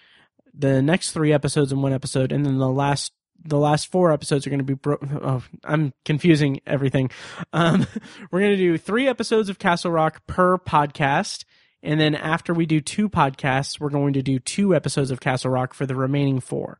[0.53, 3.11] the next three episodes in one episode, and then the last
[3.43, 7.09] the last four episodes are going to be bro- oh i'm confusing everything.
[7.53, 7.87] Um
[8.31, 11.45] we're going to do three episodes of castle rock per podcast
[11.81, 15.51] and then after we do two podcasts we're going to do two episodes of castle
[15.51, 16.79] rock for the remaining four.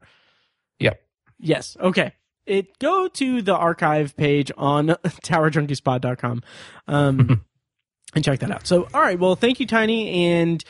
[0.79, 1.01] Yep.
[1.39, 1.77] yes.
[1.79, 2.13] Okay.
[2.45, 6.43] It go to the archive page on towerjunkiespod.com
[6.87, 7.45] um
[8.15, 10.63] and check that out so all right well thank you tiny and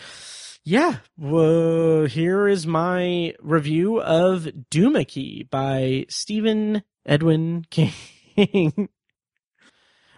[0.69, 7.93] yeah, well, here is my review of Duma Key by Stephen Edwin King.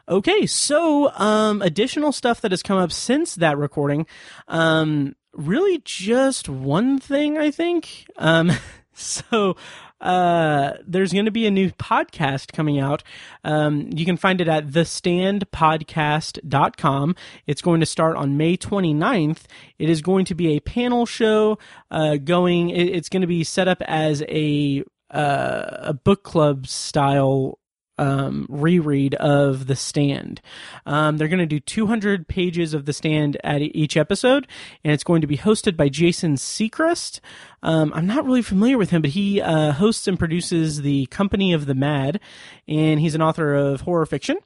[0.09, 4.05] okay, so um, additional stuff that has come up since that recording.
[4.49, 8.07] Um, really, just one thing, I think.
[8.17, 8.51] Um,
[8.93, 9.55] so
[10.01, 13.03] uh, there's going to be a new podcast coming out.
[13.43, 17.15] Um, you can find it at thestandpodcast.com.
[17.45, 19.43] It's going to start on May 29th.
[19.77, 21.59] It is going to be a panel show
[21.91, 26.65] uh, going, it, it's going to be set up as a, uh, a book club
[26.67, 27.59] style
[27.97, 30.41] um, reread of The Stand.
[30.85, 34.47] Um, they're going to do 200 pages of The Stand at each episode,
[34.83, 37.19] and it's going to be hosted by Jason Sechrest.
[37.63, 41.53] Um, I'm not really familiar with him, but he uh, hosts and produces the Company
[41.53, 42.19] of the Mad,
[42.67, 44.37] and he's an author of horror fiction.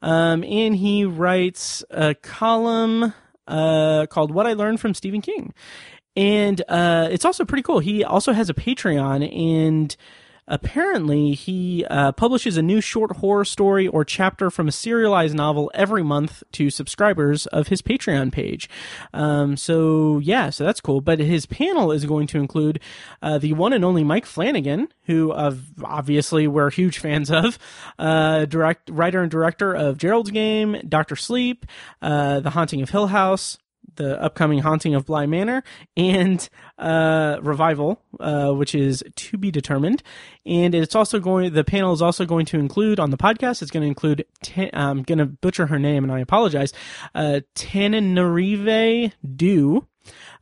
[0.00, 3.14] Um, and he writes a column
[3.46, 5.52] uh, called What I Learned from Stephen King.
[6.14, 7.78] And uh, it's also pretty cool.
[7.78, 9.96] He also has a Patreon, and
[10.48, 15.70] apparently he uh, publishes a new short horror story or chapter from a serialized novel
[15.74, 18.68] every month to subscribers of his patreon page.
[19.12, 21.00] Um, so yeah so that's cool.
[21.00, 22.80] But his panel is going to include
[23.22, 27.58] uh, the one and only mike flanagan who obviously we're huge fans of
[27.98, 31.66] uh, direct writer and director of gerald's game dr sleep
[32.00, 33.58] uh, the haunting of hill house
[33.96, 35.62] the upcoming haunting of Bly Manor
[35.96, 40.02] and uh, revival, uh, which is to be determined.
[40.44, 41.52] And it's also going.
[41.52, 43.62] The panel is also going to include on the podcast.
[43.62, 44.24] It's going to include.
[44.42, 46.72] Ten, I'm going to butcher her name, and I apologize.
[47.14, 49.12] Uh, Tananarive.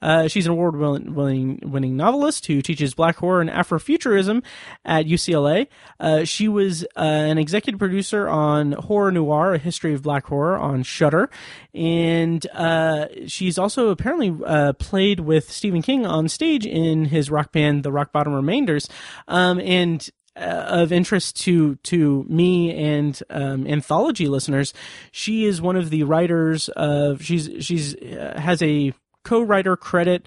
[0.03, 4.43] Uh, she's an award winning, novelist who teaches black horror and Afrofuturism
[4.85, 5.67] at UCLA.
[5.99, 10.59] Uh, she was uh, an executive producer on Horror Noir, A History of Black Horror
[10.59, 11.31] on Shudder.
[11.75, 17.53] And uh, she's also apparently uh, played with Stephen King on stage in his rock
[17.53, 18.89] band, The Rock Bottom Remainders.
[19.29, 24.73] Um, and of interest to to me and um, anthology listeners,
[25.11, 30.27] she is one of the writers of she's she's uh, has a co-writer credit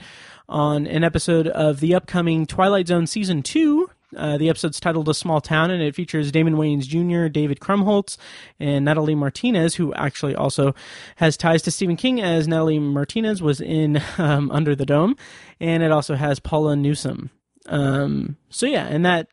[0.50, 3.90] on an episode of the upcoming Twilight Zone season two.
[4.16, 8.18] Uh, the episode's titled "A Small Town" and it features Damon Wayans Jr., David Krumholtz,
[8.60, 10.76] and Natalie Martinez, who actually also
[11.16, 15.16] has ties to Stephen King, as Natalie Martinez was in um, Under the Dome,
[15.60, 17.32] and it also has Paula Newsome.
[17.68, 19.30] Um, so yeah, and that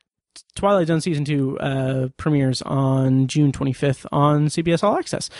[0.54, 5.30] Twilight Zone season two uh, premieres on June 25th on CBS All Access.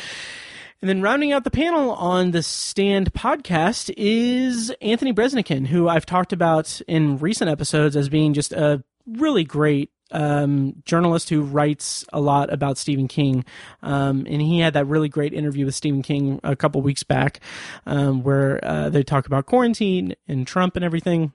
[0.82, 6.06] And then rounding out the panel on the Stand podcast is Anthony Breznican, who I've
[6.06, 12.04] talked about in recent episodes as being just a really great um, journalist who writes
[12.14, 13.44] a lot about Stephen King.
[13.82, 17.40] Um, and he had that really great interview with Stephen King a couple weeks back
[17.84, 21.32] um, where uh, they talk about quarantine and Trump and everything.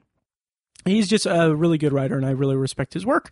[0.86, 3.30] He's just a really good writer, and I really respect his work.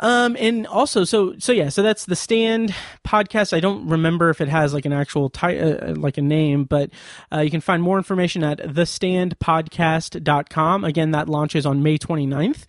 [0.00, 2.74] Um, and also, so so yeah, so that's the Stand
[3.06, 3.56] podcast.
[3.56, 6.90] I don't remember if it has like an actual ti- uh, like a name, but
[7.32, 10.84] uh, you can find more information at thestandpodcast.com.
[10.84, 12.64] Again, that launches on May 29th.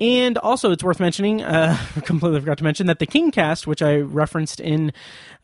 [0.00, 3.98] And also, it's worth mentioning, uh, completely forgot to mention that the Kingcast, which I
[3.98, 4.92] referenced in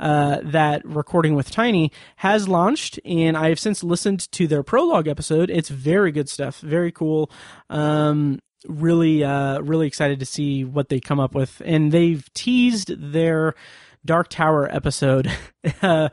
[0.01, 5.07] uh, that recording with Tiny, has launched, and I have since listened to their prologue
[5.07, 5.51] episode.
[5.51, 7.31] It's very good stuff, very cool.
[7.71, 13.13] Um, really, uh, really excited to see what they come up with, and they've teased
[13.13, 13.55] their
[14.05, 15.31] Dark Tower episode
[15.83, 16.09] uh,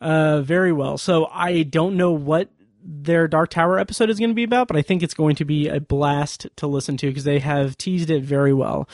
[0.00, 0.98] uh, very well.
[0.98, 2.48] So I don't know what
[2.84, 5.44] their Dark Tower episode is going to be about, but I think it's going to
[5.44, 8.88] be a blast to listen to because they have teased it very well.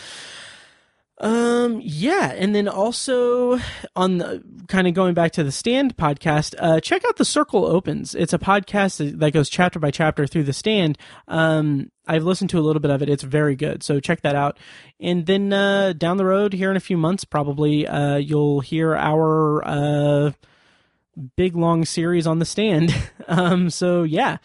[1.20, 3.58] Um, yeah, and then also
[3.96, 7.66] on the kind of going back to the Stand podcast, uh, check out the Circle
[7.66, 8.14] Opens.
[8.14, 10.96] It's a podcast that goes chapter by chapter through the Stand.
[11.26, 13.08] Um, I've listened to a little bit of it.
[13.08, 13.82] It's very good.
[13.82, 14.58] So check that out.
[15.00, 18.94] And then uh, down the road, here in a few months, probably uh, you'll hear
[18.94, 20.32] our uh,
[21.36, 22.94] big long series on the stand.
[23.28, 24.38] um, so yeah.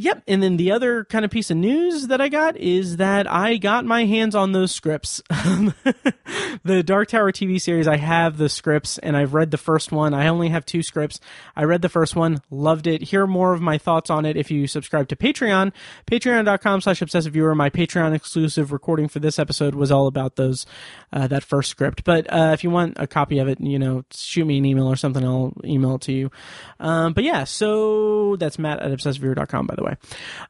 [0.00, 0.22] Yep.
[0.28, 3.58] And then the other kind of piece of news that I got is that I
[3.58, 5.20] got my hands on those scripts.
[6.64, 10.14] the Dark Tower TV series, I have the scripts and I've read the first one.
[10.14, 11.20] I only have two scripts.
[11.54, 13.02] I read the first one, loved it.
[13.02, 15.70] Hear more of my thoughts on it if you subscribe to Patreon.
[16.10, 17.54] Patreon.com slash obsessive viewer.
[17.54, 20.64] My Patreon exclusive recording for this episode was all about those,
[21.12, 22.04] uh, that first script.
[22.04, 24.86] But, uh, if you want a copy of it, you know, shoot me an email
[24.86, 25.22] or something.
[25.22, 26.30] I'll email it to you.
[26.78, 29.89] Um, but yeah, so that's Matt at obsessiveviewer.com, by the way.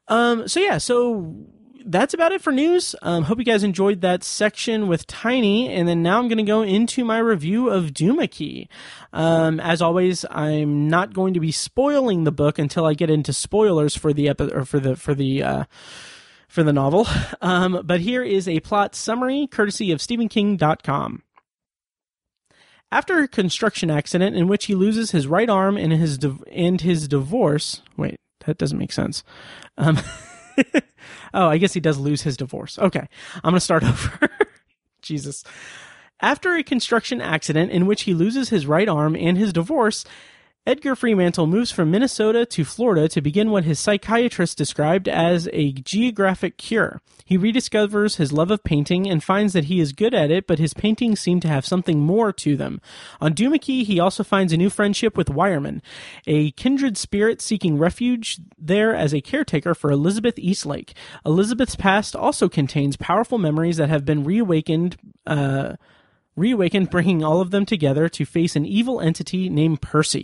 [0.09, 1.35] Um, so yeah, so
[1.85, 2.95] that's about it for news.
[3.03, 6.45] Um, hope you guys enjoyed that section with Tiny, and then now I'm going to
[6.45, 8.69] go into my review of Duma-Key.
[9.13, 13.33] Um, as always, I'm not going to be spoiling the book until I get into
[13.33, 15.65] spoilers for the epi- or for the for the uh,
[16.49, 17.07] for the novel.
[17.43, 21.23] Um, but here is a plot summary, courtesy of StephenKing.com.
[22.93, 26.81] After a construction accident in which he loses his right arm and his div- and
[26.81, 29.25] his divorce, wait, that doesn't make sense.
[29.77, 29.99] Um,
[31.35, 32.79] oh, I guess he does lose his divorce.
[32.79, 34.29] Okay, I'm going to start over.
[35.03, 35.45] Jesus.
[36.21, 40.05] After a construction accident in which he loses his right arm and his divorce,
[40.67, 45.73] Edgar Freemantle moves from Minnesota to Florida to begin what his psychiatrist described as a
[45.73, 47.01] geographic cure.
[47.25, 50.59] He rediscovers his love of painting and finds that he is good at it, but
[50.59, 52.83] his paintings seem to have something more to them.
[53.23, 55.81] On Duma-Key, he also finds a new friendship with Wireman,
[56.27, 60.93] a kindred spirit seeking refuge there as a caretaker for Elizabeth Eastlake.
[61.25, 64.99] Elizabeth's past also contains powerful memories that have been reawakened.
[65.27, 65.77] Uh,
[66.37, 70.17] reawakened, bringing all of them together to face an evil entity named Perse.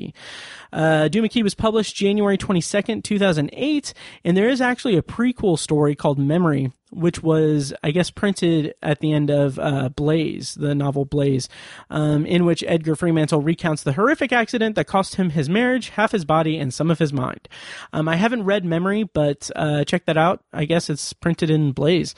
[0.73, 6.73] Uh, was published January 22nd, 2008, and there is actually a prequel story called Memory,
[6.90, 11.49] which was, I guess, printed at the end of uh, Blaze, the novel Blaze,
[11.90, 16.12] um, in which Edgar Freemantle recounts the horrific accident that cost him his marriage, half
[16.12, 17.49] his body, and some of his mind.
[17.92, 20.42] Um, I haven't read Memory, but uh, check that out.
[20.53, 22.14] I guess it's printed in Blaze.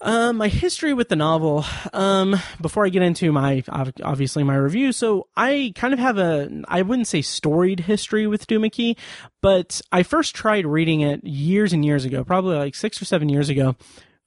[0.00, 1.64] Um, my history with the novel.
[1.92, 6.62] Um, before I get into my obviously my review, so I kind of have a
[6.68, 8.96] I wouldn't say storied history with Duma-Key,
[9.40, 13.28] but I first tried reading it years and years ago, probably like six or seven
[13.28, 13.76] years ago,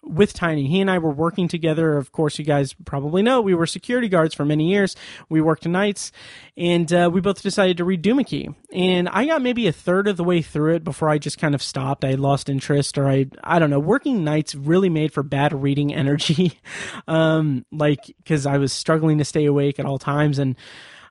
[0.08, 0.68] with Tiny.
[0.68, 1.98] He and I were working together.
[1.98, 4.96] Of course, you guys probably know we were security guards for many years.
[5.30, 6.12] We worked nights,
[6.56, 8.50] and uh, we both decided to read Duma-Key.
[8.72, 11.56] And I got maybe a third of the way through it before I just kind
[11.56, 12.04] of stopped.
[12.06, 13.80] I lost interest, or I I don't know.
[13.80, 16.60] Working nights really made for bad reading energy,
[17.08, 20.56] um, like because I was struggling to stay awake at all times and.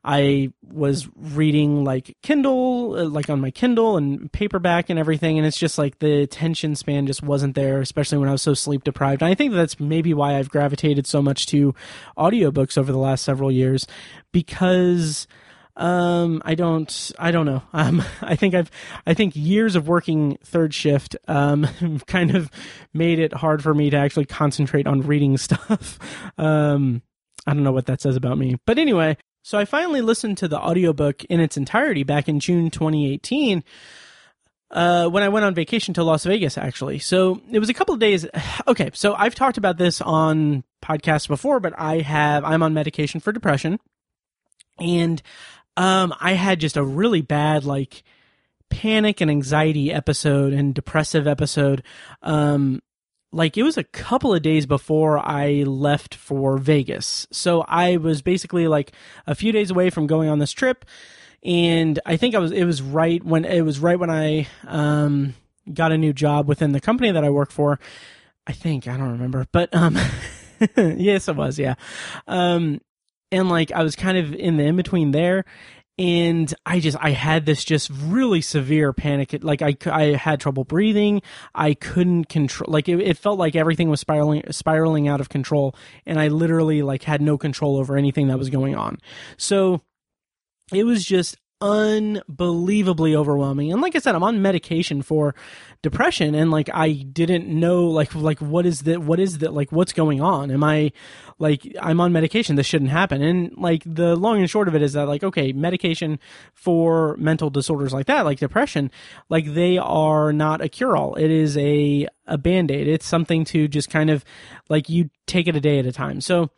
[0.07, 5.45] I was reading like Kindle, uh, like on my Kindle and paperback and everything, and
[5.45, 8.85] it's just like the attention span just wasn't there, especially when I was so sleep
[8.85, 9.21] deprived.
[9.21, 11.75] And I think that's maybe why I've gravitated so much to
[12.17, 13.87] audiobooks over the last several years
[14.31, 15.27] because
[15.79, 17.63] um i don't i don't know.
[17.75, 18.71] Um i think i've
[19.07, 21.69] i think years of working third shift um
[22.07, 22.51] kind of
[22.95, 25.99] made it hard for me to actually concentrate on reading stuff.
[26.39, 27.03] Um
[27.47, 28.57] i don't know what that says about me.
[28.65, 32.69] But anyway so I finally listened to the audiobook in its entirety back in June
[32.69, 33.63] 2018
[34.73, 36.99] uh, when I went on vacation to Las Vegas, actually.
[36.99, 38.27] So it was a couple of days.
[38.67, 43.21] Okay, so I've talked about this on podcasts before, but I have, I'm on medication
[43.21, 43.79] for depression.
[44.81, 45.23] And
[45.77, 48.03] um, I had just a really bad, like,
[48.69, 51.85] panic and anxiety episode and depressive episode
[52.23, 52.83] um,
[53.37, 57.27] like it was a couple of days before I left for Vegas.
[57.31, 58.93] So I was basically like
[59.27, 60.85] a few days away from going on this trip
[61.43, 65.35] and I think I was it was right when it was right when I um
[65.73, 67.79] got a new job within the company that I work for.
[68.47, 69.99] I think I don't remember, but um
[70.77, 71.75] yes it was, yeah.
[72.27, 72.81] Um
[73.31, 75.45] and like I was kind of in the in between there
[75.99, 79.39] and I just I had this just really severe panic.
[79.43, 81.23] Like I I had trouble breathing.
[81.55, 82.71] I couldn't control.
[82.71, 86.83] Like it, it felt like everything was spiraling spiraling out of control, and I literally
[86.83, 88.99] like had no control over anything that was going on.
[89.39, 89.81] So
[90.73, 93.73] it was just unbelievably overwhelming.
[93.73, 95.35] And like I said, I'm on medication for
[95.81, 99.73] depression and like I didn't know like like what is that what is that like
[99.73, 100.51] what's going on?
[100.51, 100.93] Am I
[101.39, 103.23] like I'm on medication this shouldn't happen.
[103.23, 106.19] And like the long and short of it is that like okay, medication
[106.53, 108.91] for mental disorders like that, like depression,
[109.31, 111.15] like they are not a cure all.
[111.15, 112.87] It is a a band-aid.
[112.87, 114.25] It's something to just kind of
[114.69, 116.21] like you take it a day at a time.
[116.21, 116.51] So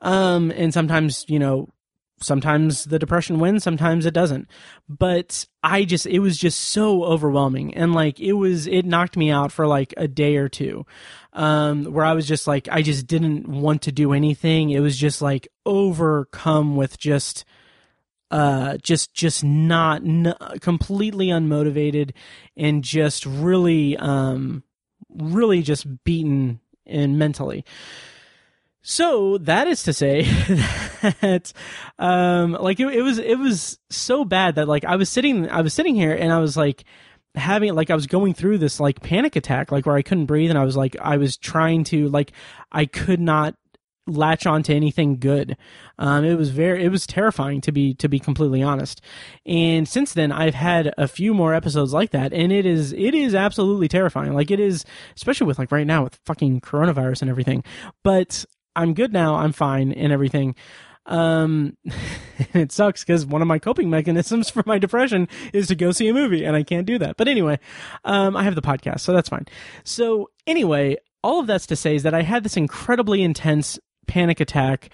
[0.00, 1.68] um and sometimes, you know,
[2.20, 4.48] sometimes the depression wins, sometimes it doesn't.
[4.88, 7.74] But I just, it was just so overwhelming.
[7.74, 10.86] And like, it was, it knocked me out for like a day or two.
[11.32, 14.70] Um, where I was just like, I just didn't want to do anything.
[14.70, 17.44] It was just like overcome with just,
[18.30, 22.12] uh, just, just not, n- completely unmotivated
[22.56, 24.62] and just really, um,
[25.10, 27.64] really just beaten and mentally.
[28.90, 30.22] So that is to say
[31.20, 31.52] that,
[31.98, 35.60] um, like it, it, was, it was so bad that like I was sitting, I
[35.60, 36.84] was sitting here and I was like
[37.34, 40.48] having, like I was going through this like panic attack, like where I couldn't breathe
[40.48, 42.32] and I was like, I was trying to, like,
[42.72, 43.56] I could not
[44.06, 45.58] latch on to anything good.
[45.98, 49.02] Um, it was very, it was terrifying to be, to be completely honest.
[49.44, 53.14] And since then, I've had a few more episodes like that, and it is, it
[53.14, 54.32] is absolutely terrifying.
[54.32, 57.62] Like it is, especially with like right now with fucking coronavirus and everything.
[58.02, 59.36] But I'm good now.
[59.36, 60.54] I'm fine and everything.
[61.08, 61.76] Um,
[62.54, 66.08] it sucks because one of my coping mechanisms for my depression is to go see
[66.08, 67.16] a movie, and I can't do that.
[67.16, 67.58] But anyway,
[68.04, 69.46] um, I have the podcast, so that's fine.
[69.84, 74.40] So anyway, all of that's to say is that I had this incredibly intense panic
[74.40, 74.90] attack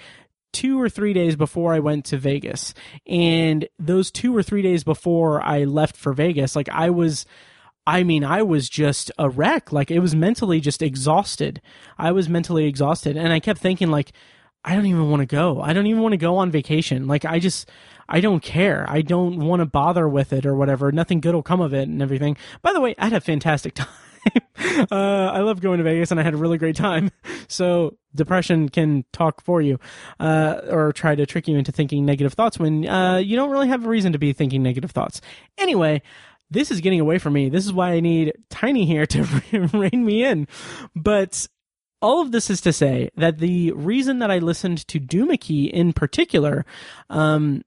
[0.52, 2.74] two or three days before I went to Vegas,
[3.06, 7.26] and those two or three days before I left for Vegas, like I was
[7.86, 9.72] I mean, I was just a wreck.
[9.72, 11.60] Like it was mentally just exhausted.
[11.98, 13.16] I was mentally exhausted.
[13.16, 14.12] And I kept thinking like,
[14.64, 15.60] I don't even want to go.
[15.60, 17.06] I don't even want to go on vacation.
[17.06, 17.68] Like I just,
[18.08, 18.86] I don't care.
[18.88, 20.90] I don't want to bother with it or whatever.
[20.90, 22.36] Nothing good will come of it and everything.
[22.62, 23.88] By the way, I had a fantastic time.
[24.90, 27.10] uh, I love going to Vegas and I had a really great time.
[27.46, 29.78] So depression can talk for you,
[30.18, 33.68] uh, or try to trick you into thinking negative thoughts when, uh, you don't really
[33.68, 35.20] have a reason to be thinking negative thoughts.
[35.58, 36.00] Anyway,
[36.54, 37.50] this is getting away from me.
[37.50, 39.24] This is why I need Tiny here to
[39.74, 40.48] rein me in.
[40.96, 41.46] But
[42.00, 45.66] all of this is to say that the reason that I listened to Duma Key
[45.66, 46.64] in particular,
[47.10, 47.62] um,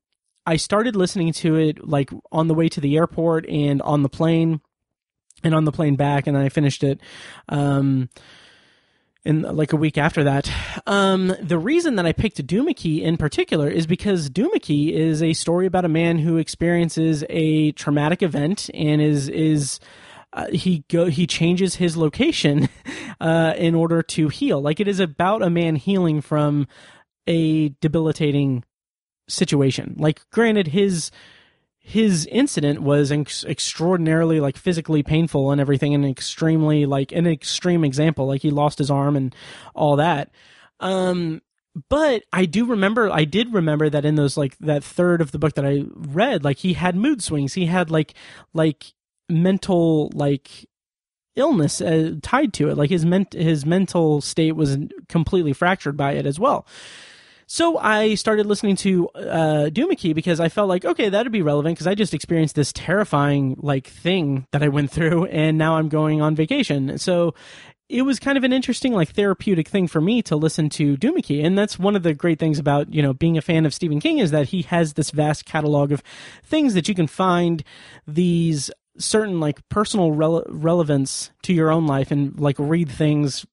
[0.45, 4.09] I started listening to it like on the way to the airport and on the
[4.09, 4.61] plane
[5.43, 6.99] and on the plane back, and I finished it.
[7.49, 8.09] Um,
[9.27, 10.49] in like a week after that.
[10.87, 15.21] Um, the reason that I picked Duma Key in particular is because Duma Key is
[15.21, 19.79] a story about a man who experiences a traumatic event and is is
[20.31, 22.69] uh, he go he changes his location
[23.19, 24.61] uh, in order to heal.
[24.61, 26.65] Like it is about a man healing from
[27.27, 28.63] a debilitating
[29.27, 29.95] situation.
[29.99, 31.11] Like granted, his
[31.87, 37.85] his incident was ex- extraordinarily like physically painful and everything and extremely like an extreme
[37.85, 39.33] example like he lost his arm and
[39.73, 40.29] all that.
[40.81, 41.41] Um
[41.89, 45.37] but i do remember i did remember that in those like that third of the
[45.37, 47.53] book that i read like he had mood swings.
[47.53, 48.15] He had like
[48.53, 48.93] like
[49.29, 50.67] mental like
[51.37, 52.77] illness uh, tied to it.
[52.77, 56.65] Like his ment- his mental state was completely fractured by it as well
[57.47, 61.41] so I started listening to uh, Duma Key because I felt like, okay, that'd be
[61.41, 65.77] relevant because I just experienced this terrifying like thing that I went through, and now
[65.77, 66.97] I'm going on vacation.
[66.97, 67.33] So
[67.87, 71.21] it was kind of an interesting like therapeutic thing for me to listen to Duma
[71.21, 71.41] Key.
[71.41, 74.01] And that's one of the great things about, you know, being a fan of Stephen
[74.01, 76.03] King is that he has this vast catalog of
[76.43, 77.63] things that you can find
[78.05, 83.45] these certain like personal rele- relevance to your own life and like read things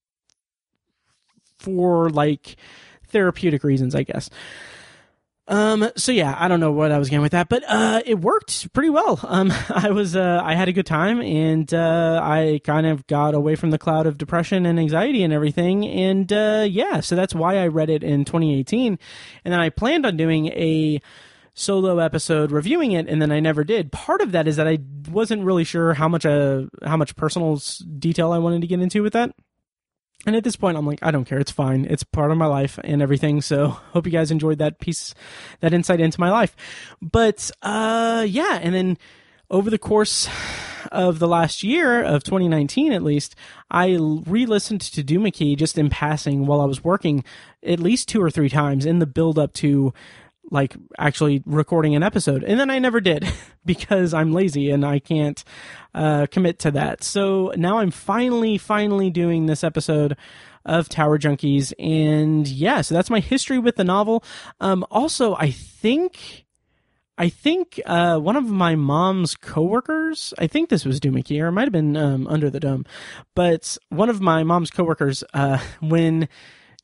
[1.59, 2.57] for like
[3.15, 4.29] therapeutic reasons, I guess.
[5.47, 8.19] Um, so yeah, I don't know what I was getting with that, but, uh, it
[8.19, 9.21] worked pretty well.
[9.23, 13.35] Um, I was, uh, I had a good time and, uh, I kind of got
[13.35, 15.87] away from the cloud of depression and anxiety and everything.
[15.87, 18.99] And, uh, yeah, so that's why I read it in 2018.
[19.45, 21.01] And then I planned on doing a,
[21.55, 23.93] solo episode reviewing it and then I never did.
[23.93, 27.63] Part of that is that I wasn't really sure how much uh how much personal
[27.99, 29.31] detail I wanted to get into with that.
[30.27, 31.39] And at this point, I'm like, I don't care.
[31.39, 31.87] It's fine.
[31.89, 33.43] It's part of my life and everything.
[33.43, 35.15] So hope you guys enjoyed that piece,
[35.61, 36.57] that insight into my life.
[37.03, 38.59] But, uh, yeah.
[38.63, 38.99] And then
[39.51, 40.29] over the course
[40.91, 43.35] of the last year of 2019, at least,
[43.71, 47.25] I re-listened to Duma Key just in passing while I was working
[47.63, 49.93] at least two or three times in the build up to,
[50.51, 52.45] like actually recording an episode.
[52.45, 53.27] And then I never did
[53.65, 55.43] because I'm lazy and I can't
[55.95, 57.03] uh, commit to that.
[57.03, 60.17] So now I'm finally, finally doing this episode
[60.65, 61.73] of Tower Junkies.
[61.79, 64.25] And yeah, so that's my history with the novel.
[64.61, 66.41] Um, also, I think.
[67.17, 71.47] I think uh, one of my mom's coworkers, I think this was Duma Key, or
[71.47, 72.85] it might have been um, Under the Dome,
[73.37, 76.29] but one of my mom's coworkers, uh, when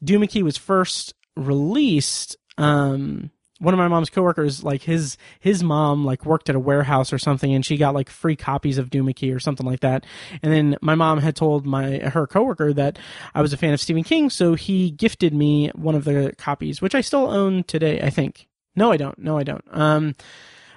[0.04, 6.04] Duma Key was first released, um, one of my mom's coworkers, like his his mom,
[6.04, 9.12] like worked at a warehouse or something, and she got like free copies of Duma
[9.12, 10.04] Key or something like that.
[10.42, 12.98] And then my mom had told my her coworker that
[13.34, 16.80] I was a fan of Stephen King, so he gifted me one of the copies,
[16.80, 18.00] which I still own today.
[18.00, 18.48] I think.
[18.74, 19.18] No, I don't.
[19.18, 19.64] No, I don't.
[19.70, 20.14] Um,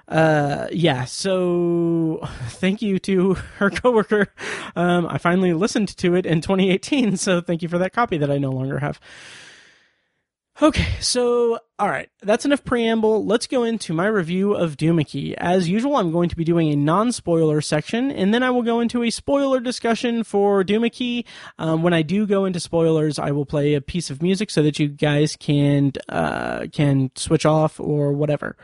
[0.07, 1.05] uh, yeah.
[1.05, 2.19] So
[2.49, 4.27] thank you to her coworker.
[4.75, 8.29] Um, I finally listened to it in 2018, so thank you for that copy that
[8.29, 8.99] I no longer have.
[10.61, 13.25] Okay, so all right, that's enough preamble.
[13.25, 15.35] Let's go into my review of Duma Key.
[15.37, 18.79] As usual, I'm going to be doing a non-spoiler section, and then I will go
[18.79, 21.25] into a spoiler discussion for Duma Key.
[21.57, 24.61] Um, when I do go into spoilers, I will play a piece of music so
[24.61, 28.55] that you guys can uh, can switch off or whatever.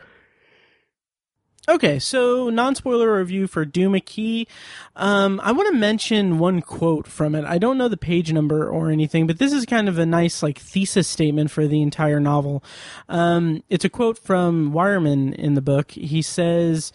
[1.68, 4.48] Okay, so non-spoiler review for Duma Key.
[4.96, 7.44] Um, I want to mention one quote from it.
[7.44, 10.42] I don't know the page number or anything, but this is kind of a nice
[10.42, 12.64] like thesis statement for the entire novel.
[13.10, 15.90] Um, it's a quote from Wireman in the book.
[15.90, 16.94] He says,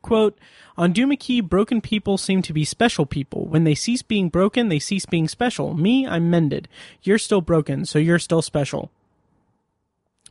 [0.00, 0.38] "quote
[0.78, 3.46] On Duma Key, broken people seem to be special people.
[3.46, 5.74] When they cease being broken, they cease being special.
[5.74, 6.68] Me, I'm mended.
[7.02, 8.90] You're still broken, so you're still special."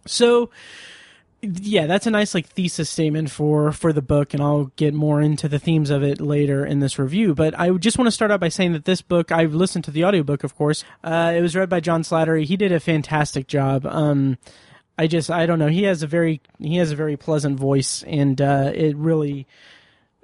[0.05, 0.49] So
[1.43, 5.21] yeah, that's a nice like thesis statement for for the book, and I'll get more
[5.21, 7.35] into the themes of it later in this review.
[7.35, 9.91] But I just want to start out by saying that this book, I've listened to
[9.91, 10.85] the audiobook, of course.
[11.03, 12.45] Uh, it was read by John Slattery.
[12.45, 13.85] He did a fantastic job.
[13.85, 14.37] Um,
[14.97, 15.67] I just I don't know.
[15.67, 19.45] He has a very he has a very pleasant voice, and uh, it really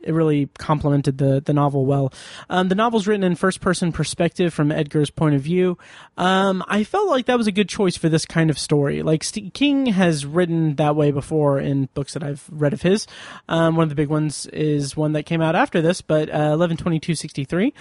[0.03, 2.13] it really complemented the the novel well.
[2.49, 5.77] Um, the novel's written in first person perspective from Edgar's point of view.
[6.17, 9.01] Um, I felt like that was a good choice for this kind of story.
[9.01, 13.07] Like St- King has written that way before in books that I've read of his.
[13.47, 16.51] Um, one of the big ones is one that came out after this, but uh,
[16.53, 17.73] eleven twenty two sixty three.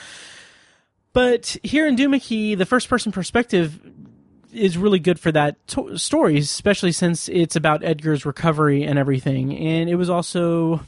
[1.13, 3.81] But here in Duma Key, the first person perspective
[4.53, 9.57] is really good for that to- story, especially since it's about Edgar's recovery and everything.
[9.57, 10.81] And it was also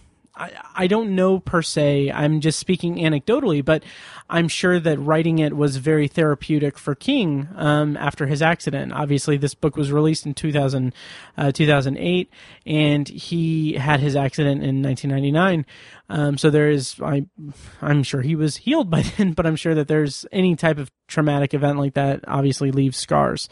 [0.75, 2.11] I, don't know per se.
[2.11, 3.83] I'm just speaking anecdotally, but
[4.29, 8.93] I'm sure that writing it was very therapeutic for King um, after his accident.
[8.93, 10.95] Obviously, this book was released in 2000,
[11.37, 12.31] uh, 2008,
[12.67, 15.67] and he had his accident in 1999.
[16.09, 17.27] Um, so there is, I,
[17.83, 20.91] I'm sure he was healed by then, but I'm sure that there's any type of
[21.07, 23.49] traumatic event like that obviously leaves scars.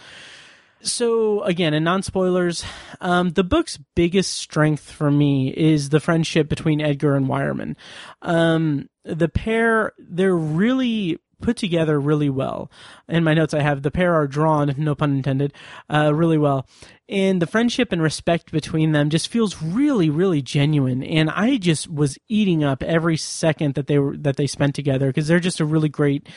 [0.83, 2.65] So again, in non spoilers,
[3.01, 7.77] um, the book's biggest strength for me is the friendship between Edgar and Wireman.
[8.23, 12.71] Um, the pair, they're really put together really well.
[13.09, 15.53] In my notes, I have the pair are drawn, no pun intended,
[15.89, 16.67] uh, really well.
[17.09, 21.03] And the friendship and respect between them just feels really, really genuine.
[21.03, 25.09] And I just was eating up every second that they were that they spent together
[25.09, 26.29] because they're just a really great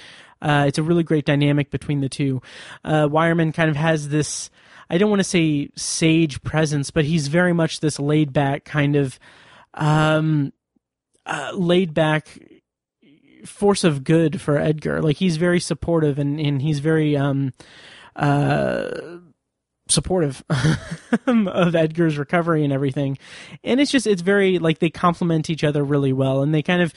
[0.42, 2.42] uh, it's a really great dynamic between the two.
[2.84, 4.50] Uh, Wireman kind of has this,
[4.90, 8.96] I don't want to say sage presence, but he's very much this laid back kind
[8.96, 9.20] of,
[9.74, 10.52] um,
[11.26, 12.40] uh, laid back
[13.46, 15.02] force of good for Edgar.
[15.02, 17.54] Like he's very supportive and, and he's very, um,
[18.16, 18.90] uh,
[19.92, 20.44] supportive
[21.28, 23.18] of Edgar's recovery and everything.
[23.64, 26.42] And it's just, it's very, like, they complement each other really well.
[26.42, 26.94] And they kind of,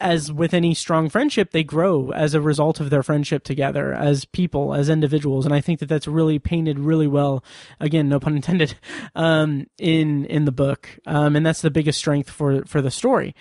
[0.00, 4.24] as with any strong friendship, they grow as a result of their friendship together as
[4.24, 5.44] people, as individuals.
[5.44, 7.44] And I think that that's really painted really well.
[7.80, 8.76] Again, no pun intended,
[9.14, 10.88] um, in, in the book.
[11.06, 13.34] Um, and that's the biggest strength for, for the story.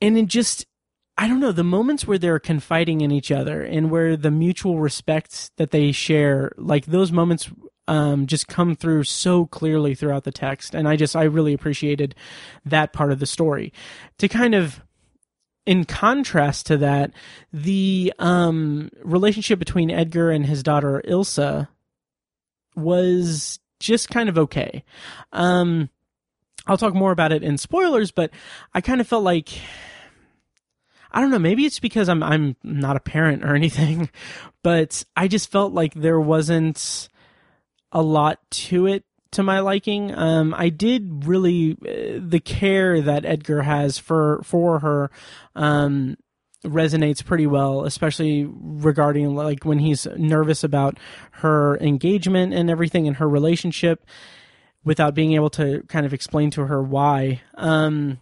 [0.00, 0.66] And it just,
[1.18, 4.78] I don't know, the moments where they're confiding in each other and where the mutual
[4.78, 7.50] respect that they share, like those moments
[7.88, 10.74] um, just come through so clearly throughout the text.
[10.74, 12.14] And I just, I really appreciated
[12.64, 13.72] that part of the story.
[14.18, 14.82] To kind of,
[15.64, 17.12] in contrast to that,
[17.52, 21.68] the um, relationship between Edgar and his daughter Ilsa
[22.74, 24.84] was just kind of okay.
[25.32, 25.88] Um,
[26.66, 28.30] I'll talk more about it in spoilers, but
[28.74, 29.48] I kind of felt like
[31.12, 34.10] I don't know, maybe it's because I'm I'm not a parent or anything,
[34.62, 37.08] but I just felt like there wasn't
[37.92, 40.14] a lot to it to my liking.
[40.14, 45.10] Um, I did really uh, the care that Edgar has for for her
[45.54, 46.16] um,
[46.64, 50.98] resonates pretty well, especially regarding like when he's nervous about
[51.32, 54.04] her engagement and everything in her relationship
[54.84, 57.40] without being able to kind of explain to her why.
[57.54, 58.20] Um,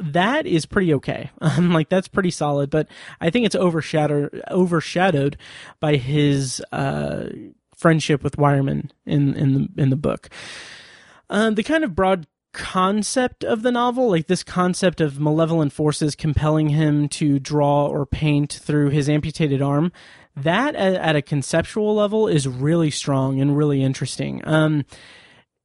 [0.00, 1.30] that is pretty okay.
[1.42, 2.86] Um, like that's pretty solid, but
[3.20, 5.36] I think it's overshadowed overshadowed
[5.80, 7.24] by his uh,
[7.74, 10.28] friendship with Wireman in in the in the book.
[11.28, 16.14] Um, the kind of broad concept of the novel, like this concept of malevolent forces
[16.14, 19.92] compelling him to draw or paint through his amputated arm,
[20.36, 24.40] that at, at a conceptual level is really strong and really interesting.
[24.44, 24.84] Um,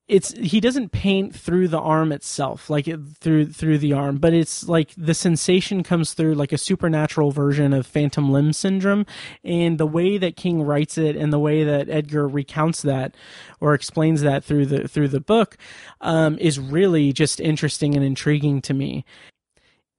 [0.08, 4.34] it's he doesn't paint through the arm itself like it, through through the arm but
[4.34, 9.06] it's like the sensation comes through like a supernatural version of phantom limb syndrome.
[9.43, 13.16] And the way that king writes it and the way that edgar recounts that
[13.60, 15.58] or explains that through the through the book
[16.01, 19.06] um, is really just interesting and intriguing to me.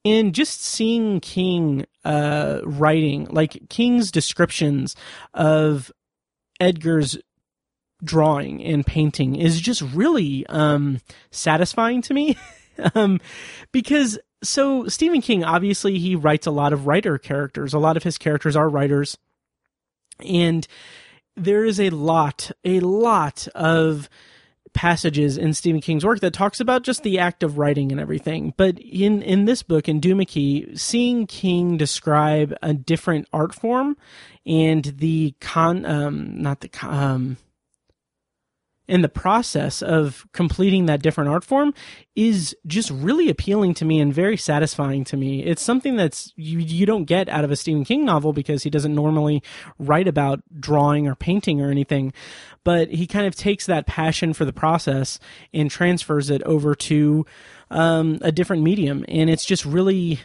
[0.05, 4.95] And just seeing king uh, writing like king's descriptions
[5.35, 5.91] of
[6.61, 7.19] edgar's
[8.07, 11.01] drawing and painting is just really um,
[11.31, 12.37] satisfying to me.
[12.95, 13.23] Um,
[13.73, 17.73] because so Stephen King obviously he writes a lot of writer characters.
[17.73, 19.17] A lot of his characters are writers.
[20.21, 20.69] And
[21.37, 24.09] there is a lot a lot of
[24.73, 28.53] passages in Stephen King's work that talks about just the act of writing and everything.
[28.57, 33.97] But in in this book in Duma Key, seeing King describe a different art form
[34.45, 37.39] and the con um not the um
[38.89, 41.75] in the process of completing that different art form
[42.15, 45.43] is just really appealing to me and very satisfying to me.
[45.43, 48.71] It's something that's you you don't get out of a Stephen King novel because he
[48.71, 49.43] doesn't normally
[49.79, 52.13] write about drawing or painting or anything,
[52.65, 55.19] but he kind of takes that passion for the process
[55.53, 57.27] and transfers it over to
[57.71, 60.21] um, a different medium, and it's just really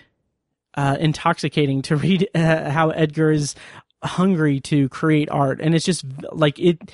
[0.76, 3.56] uh, intoxicating to read uh, how Edgar is
[4.04, 6.92] hungry to create art, and it's just like it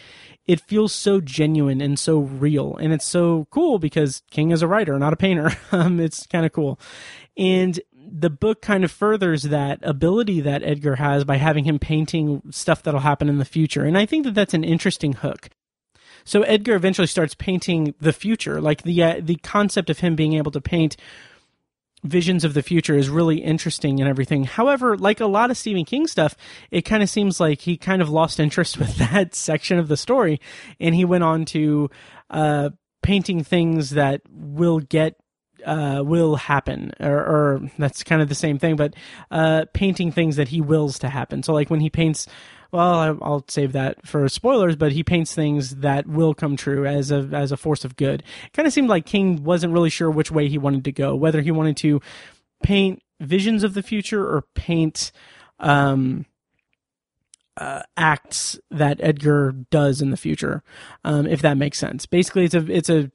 [0.47, 2.77] it feels so genuine and so real.
[2.77, 5.51] And it's so cool because King is a writer, not a painter.
[5.71, 6.79] um, it's kind of cool.
[7.35, 7.79] And
[8.09, 12.81] the book kind of furthers that ability that Edgar has by having him painting stuff
[12.81, 13.83] that'll happen in the future.
[13.83, 15.49] And I think that that's an interesting hook.
[16.23, 20.33] So Edgar eventually starts painting the future, like the uh, the concept of him being
[20.33, 20.97] able to paint
[22.03, 24.43] visions of the future is really interesting and everything.
[24.43, 26.35] However, like a lot of Stephen King stuff,
[26.71, 29.97] it kind of seems like he kind of lost interest with that section of the
[29.97, 30.39] story,
[30.79, 31.89] and he went on to
[32.29, 32.69] uh,
[33.01, 35.15] painting things that will get
[35.65, 38.93] uh, will happen, or, or, that's kind of the same thing, but
[39.31, 41.43] uh, painting things that he wills to happen.
[41.43, 42.27] So, like when he paints
[42.72, 47.11] well, I'll save that for spoilers, but he paints things that will come true as
[47.11, 48.24] a as a force of good.
[48.45, 51.15] It kind of seemed like King wasn't really sure which way he wanted to go,
[51.15, 52.01] whether he wanted to
[52.61, 55.11] paint visions of the future or paint
[55.59, 56.26] um,
[57.57, 60.63] uh, acts that Edgar does in the future,
[61.03, 62.05] um, if that makes sense.
[62.05, 63.11] Basically, it's a it's a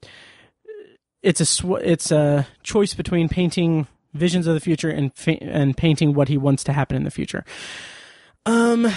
[1.21, 5.77] it's a sw- it's a choice between painting visions of the future and fa- and
[5.77, 7.45] painting what he wants to happen in the future.
[8.45, 8.91] Um,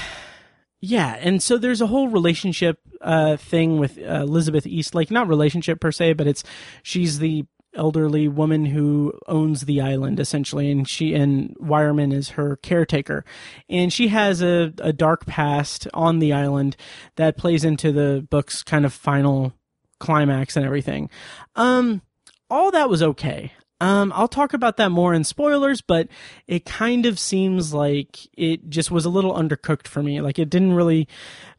[0.86, 5.10] yeah, and so there's a whole relationship uh, thing with uh, Elizabeth Eastlake.
[5.10, 6.44] Not relationship per se, but it's
[6.82, 12.56] she's the elderly woman who owns the island essentially, and she and Wireman is her
[12.56, 13.24] caretaker,
[13.68, 16.76] and she has a, a dark past on the island
[17.16, 19.52] that plays into the book's kind of final
[19.98, 21.10] climax and everything.
[21.56, 22.00] Um,
[22.48, 23.52] all that was okay.
[23.80, 26.08] Um, I'll talk about that more in spoilers, but
[26.46, 30.20] it kind of seems like it just was a little undercooked for me.
[30.20, 31.08] Like it didn't really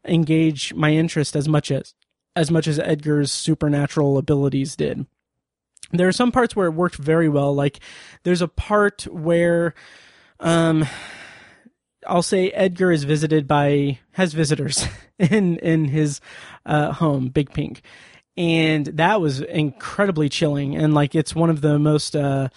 [0.04, 1.94] engage my interest as much as
[2.34, 5.06] as much as Edgar's supernatural abilities did.
[5.92, 7.54] There are some parts where it worked very well.
[7.54, 7.80] Like
[8.24, 9.74] there's a part where
[10.40, 10.86] um
[12.06, 14.86] I'll say Edgar is visited by has visitors
[15.18, 16.20] in in his
[16.66, 17.82] uh, home, Big Pink,
[18.38, 22.48] and that was incredibly chilling and like it's one of the most uh,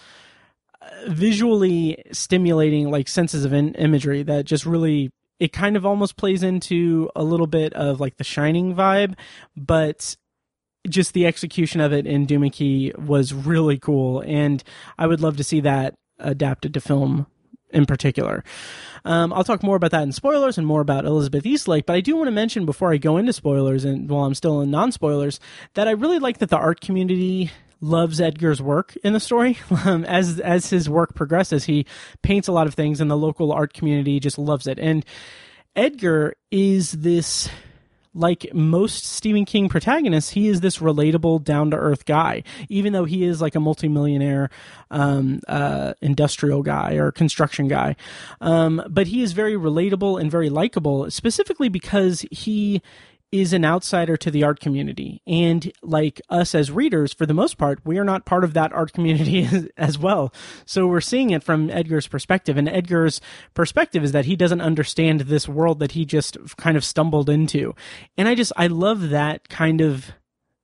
[1.08, 5.10] visually stimulating like senses of in- imagery that just really
[5.40, 9.14] it kind of almost plays into a little bit of like the shining vibe
[9.56, 10.16] but
[10.88, 14.22] just the execution of it in Duma Key was really cool.
[14.26, 14.62] And
[14.98, 17.26] I would love to see that adapted to film
[17.72, 18.44] in particular.
[19.04, 22.00] Um, I'll talk more about that in spoilers and more about Elizabeth Eastlake, but I
[22.00, 24.92] do want to mention before I go into spoilers and while I'm still in non
[24.92, 25.40] spoilers
[25.74, 27.50] that I really like that the art community
[27.80, 29.58] loves Edgar's work in the story.
[29.84, 31.86] Um, as as his work progresses, he
[32.22, 34.78] paints a lot of things, and the local art community just loves it.
[34.78, 35.04] And
[35.74, 37.48] Edgar is this
[38.14, 43.04] like most Stephen King protagonists, he is this relatable, down to earth guy, even though
[43.04, 44.50] he is like a multimillionaire
[44.90, 47.96] um, uh, industrial guy or construction guy.
[48.40, 52.82] Um, but he is very relatable and very likable, specifically because he
[53.32, 55.22] is an outsider to the art community.
[55.26, 58.72] And like us as readers, for the most part, we are not part of that
[58.72, 60.32] art community as well.
[60.66, 62.58] So we're seeing it from Edgar's perspective.
[62.58, 63.22] And Edgar's
[63.54, 67.74] perspective is that he doesn't understand this world that he just kind of stumbled into.
[68.18, 70.12] And I just, I love that kind of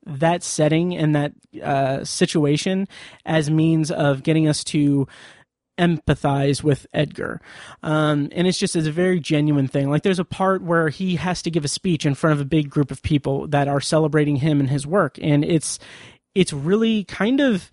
[0.06, 2.88] that setting and that uh, situation
[3.26, 5.06] as means of getting us to
[5.78, 7.40] empathize with Edgar.
[7.82, 9.90] Um, and it's just it's a very genuine thing.
[9.90, 12.44] Like there's a part where he has to give a speech in front of a
[12.44, 15.18] big group of people that are celebrating him and his work.
[15.22, 15.78] And it's
[16.34, 17.70] it's really kind of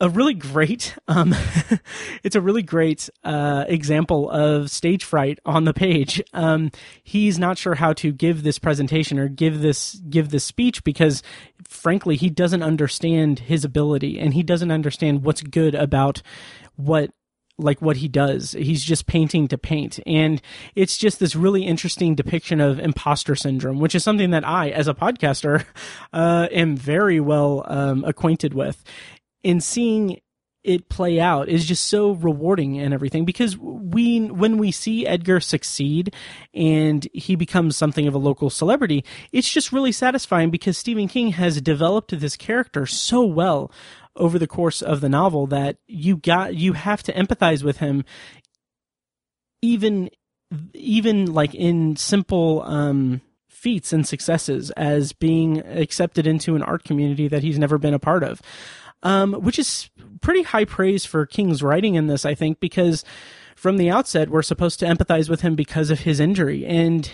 [0.00, 1.34] a really great um,
[2.22, 6.70] it's a really great uh, example of stage fright on the page um,
[7.04, 11.22] he's not sure how to give this presentation or give this give this speech because
[11.66, 16.22] frankly he doesn't understand his ability and he doesn't understand what's good about
[16.76, 17.10] what
[17.58, 18.52] like what he does.
[18.52, 20.00] He's just painting to paint.
[20.06, 20.42] And
[20.74, 24.88] it's just this really interesting depiction of imposter syndrome, which is something that I, as
[24.88, 25.64] a podcaster,
[26.12, 28.82] uh, am very well um, acquainted with.
[29.44, 30.20] And seeing
[30.64, 35.38] it play out is just so rewarding and everything because we when we see Edgar
[35.38, 36.14] succeed
[36.54, 41.32] and he becomes something of a local celebrity it's just really satisfying because Stephen King
[41.32, 43.70] has developed this character so well
[44.16, 48.04] over the course of the novel that you got you have to empathize with him
[49.62, 50.10] even
[50.74, 57.28] even like in simple um feats and successes as being accepted into an art community
[57.28, 58.42] that he's never been a part of.
[59.02, 59.90] Um which is
[60.20, 63.04] pretty high praise for King's writing in this I think because
[63.56, 66.66] from the outset we're supposed to empathize with him because of his injury.
[66.66, 67.10] And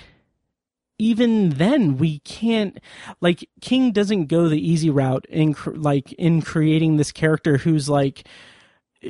[1.01, 2.79] even then we can't
[3.21, 8.27] like king doesn't go the easy route in like in creating this character who's like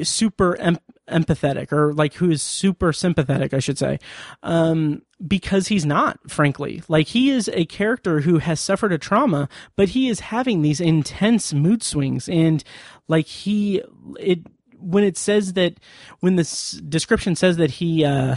[0.02, 0.78] super em-
[1.08, 3.98] empathetic or like who is super sympathetic i should say
[4.44, 6.82] um because he's not frankly.
[6.88, 10.80] Like he is a character who has suffered a trauma but he is having these
[10.80, 12.64] intense mood swings and
[13.08, 13.82] like he
[14.18, 14.46] it
[14.78, 15.74] when it says that
[16.20, 18.36] when this description says that he uh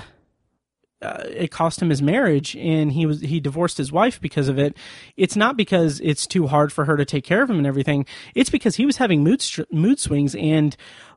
[1.03, 4.57] uh, it cost him his marriage and he was he divorced his wife because of
[4.57, 4.75] it.
[5.17, 8.05] It's not because it's too hard for her to take care of him and everything.
[8.35, 10.75] It's because he was having mood mood swings and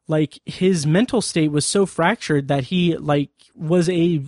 [0.08, 4.22] like his mental state was so fractured that he like was a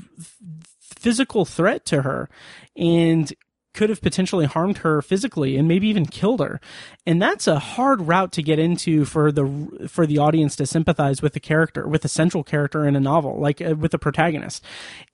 [0.81, 2.29] physical threat to her.
[2.77, 3.33] And
[3.79, 6.61] could have potentially harmed her physically and maybe even killed her.
[7.07, 11.23] And that's a hard route to get into for the for the audience to sympathize
[11.23, 14.65] with the character, with the central character in a novel, like uh, with the protagonist.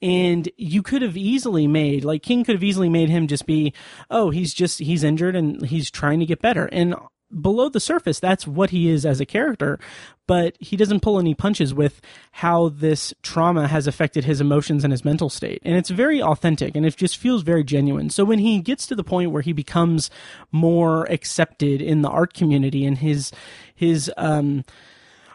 [0.01, 3.75] And you could have easily made like King could have easily made him just be,
[4.11, 6.65] oh, he's just he's injured and he's trying to get better.
[6.73, 6.95] And
[7.41, 9.78] below the surface, that's what he is as a character,
[10.26, 12.01] but he doesn't pull any punches with
[12.32, 15.61] how this trauma has affected his emotions and his mental state.
[15.64, 18.11] And it's very authentic and it just feels very genuine.
[18.11, 20.11] So when he gets to the point where he becomes
[20.53, 23.32] more accepted in the art community and his,
[23.74, 24.64] his, um,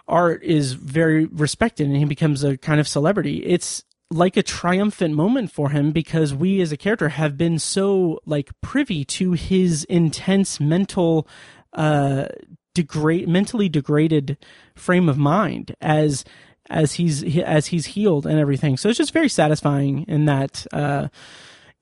[0.07, 5.13] art is very respected and he becomes a kind of celebrity, it's, like a triumphant
[5.13, 9.83] moment for him because we as a character have been so like privy to his
[9.83, 11.27] intense mental
[11.73, 12.25] uh,
[12.73, 14.37] degrade mentally degraded
[14.75, 16.23] frame of mind as
[16.69, 18.77] as he's as he's healed and everything.
[18.77, 21.07] So it's just very satisfying in that uh,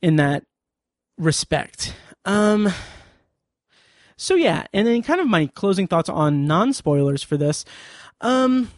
[0.02, 0.44] in that
[1.18, 1.94] respect.
[2.26, 2.70] Um,
[4.16, 7.66] so yeah, and then kind of my closing thoughts on non spoilers for this.
[8.22, 8.72] Um,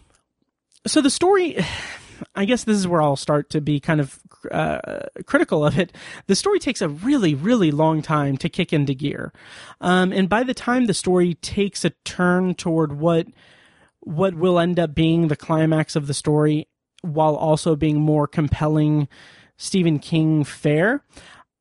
[0.86, 1.58] so the story
[2.36, 4.20] I guess this is where I'll start to be kind of
[4.52, 5.94] uh, critical of it.
[6.28, 9.34] The story takes a really, really long time to kick into gear,
[9.82, 13.28] um, and by the time the story takes a turn toward what
[14.02, 16.68] what will end up being the climax of the story,
[17.02, 19.08] while also being more compelling
[19.58, 21.04] Stephen King fare.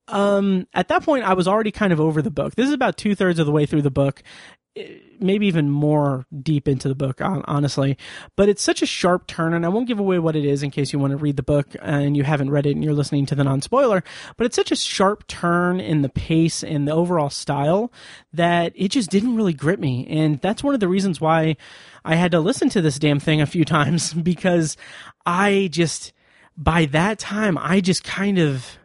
[0.07, 2.55] Um, at that point, I was already kind of over the book.
[2.55, 4.23] This is about two thirds of the way through the book,
[5.21, 7.97] maybe even more deep into the book, honestly.
[8.37, 10.71] But it's such a sharp turn, and I won't give away what it is in
[10.71, 13.27] case you want to read the book and you haven't read it and you're listening
[13.27, 14.03] to the non spoiler.
[14.37, 17.93] But it's such a sharp turn in the pace and the overall style
[18.33, 20.07] that it just didn't really grip me.
[20.09, 21.57] And that's one of the reasons why
[22.05, 24.77] I had to listen to this damn thing a few times because
[25.27, 26.13] I just,
[26.57, 28.79] by that time, I just kind of.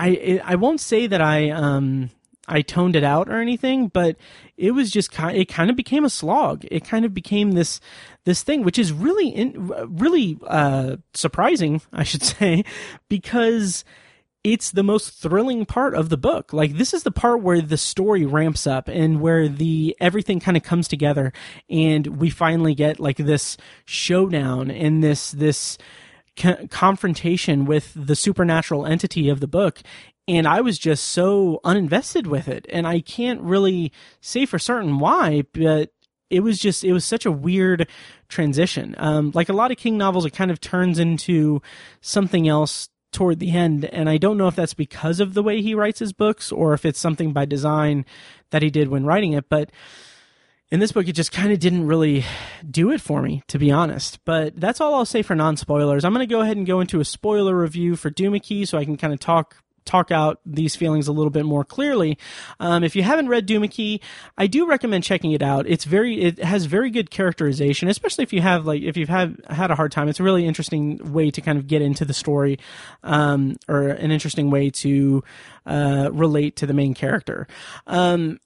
[0.00, 2.10] I I won't say that I um
[2.48, 4.16] I toned it out or anything, but
[4.56, 5.36] it was just kind.
[5.36, 6.64] It kind of became a slog.
[6.70, 7.80] It kind of became this
[8.24, 12.64] this thing, which is really in, really uh, surprising, I should say,
[13.08, 13.84] because
[14.44, 16.52] it's the most thrilling part of the book.
[16.52, 20.56] Like this is the part where the story ramps up and where the everything kind
[20.56, 21.32] of comes together
[21.68, 25.76] and we finally get like this showdown and this this
[26.70, 29.82] confrontation with the supernatural entity of the book
[30.28, 34.98] and I was just so uninvested with it and I can't really say for certain
[34.98, 35.90] why but
[36.30, 37.88] it was just it was such a weird
[38.28, 38.94] transition.
[38.98, 41.62] Um, like a lot of king novels it kind of turns into
[42.00, 45.62] something else toward the end and i don't know if that's because of the way
[45.62, 48.04] he writes his books or if it's something by design
[48.50, 49.70] that he did when writing it but
[50.70, 52.24] in this book it just kind of didn't really
[52.68, 54.22] do it for me to be honest.
[54.24, 56.04] But that's all i'll say for non-spoilers.
[56.04, 58.78] I'm going to go ahead and go into a spoiler review for Duma Key so
[58.78, 59.56] i can kind of talk
[59.88, 62.18] talk out these feelings a little bit more clearly.
[62.60, 64.00] Um, if you haven't read Duma Key,
[64.36, 65.66] I do recommend checking it out.
[65.66, 69.40] It's very, it has very good characterization, especially if you have like, if you've had,
[69.48, 70.08] had a hard time.
[70.08, 72.58] It's a really interesting way to kind of get into the story,
[73.02, 75.24] um, or an interesting way to,
[75.66, 77.46] uh, relate to the main character.
[77.86, 78.38] Um,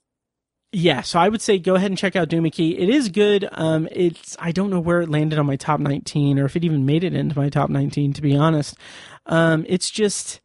[0.75, 2.75] yeah, so I would say go ahead and check out Duma Key.
[2.77, 3.47] It is good.
[3.51, 6.63] Um, it's I don't know where it landed on my top 19 or if it
[6.63, 8.75] even made it into my top 19 to be honest.
[9.27, 10.41] Um, it's just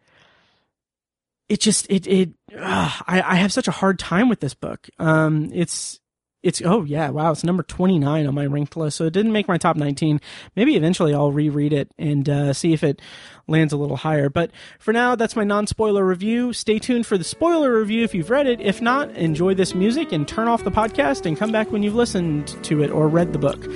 [1.49, 4.89] it just it it I I have such a hard time with this book.
[4.99, 6.01] Um, it's
[6.41, 9.49] it's oh yeah wow it's number 29 on my ranked list so it didn't make
[9.49, 10.21] my top 19
[10.55, 13.03] maybe eventually i'll reread it and uh, see if it
[13.49, 16.53] lands a little higher but for now that's my non-spoiler review.
[16.53, 18.61] Stay tuned for the spoiler review if you've read it.
[18.61, 21.95] If not enjoy this music and turn off the podcast and come back when you've
[21.95, 23.67] listened to it or read the book.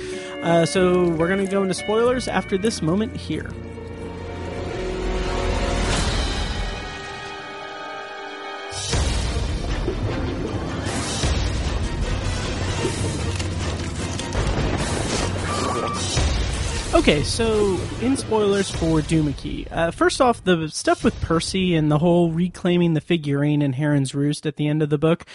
[0.41, 3.49] Uh, so we're going to go into spoilers after this moment here
[16.93, 21.89] Okay, so in spoilers for Duma Key, uh, first off, the stuff with Perse and
[21.89, 25.25] the whole reclaiming the figurine in Heron's Roost at the end of the book,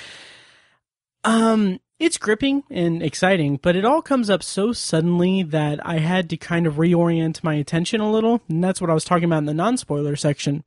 [1.24, 6.30] um, it's gripping and exciting, but it all comes up so suddenly that I had
[6.30, 9.39] to kind of reorient my attention a little, and that's what I was talking about
[9.39, 10.62] in the non-spoiler section.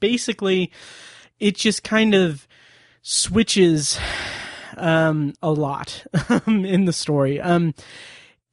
[0.00, 0.72] Basically,
[1.38, 2.48] it just kind of
[3.02, 4.00] switches
[4.76, 6.04] um, a lot
[6.48, 7.40] in the story.
[7.40, 7.74] Um,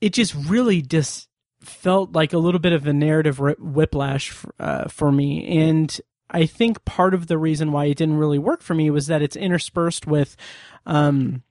[0.01, 1.27] it just really just
[1.61, 5.59] felt like a little bit of a narrative whiplash uh, for me.
[5.59, 9.07] And I think part of the reason why it didn't really work for me was
[9.07, 10.35] that it's interspersed with
[10.85, 11.43] um,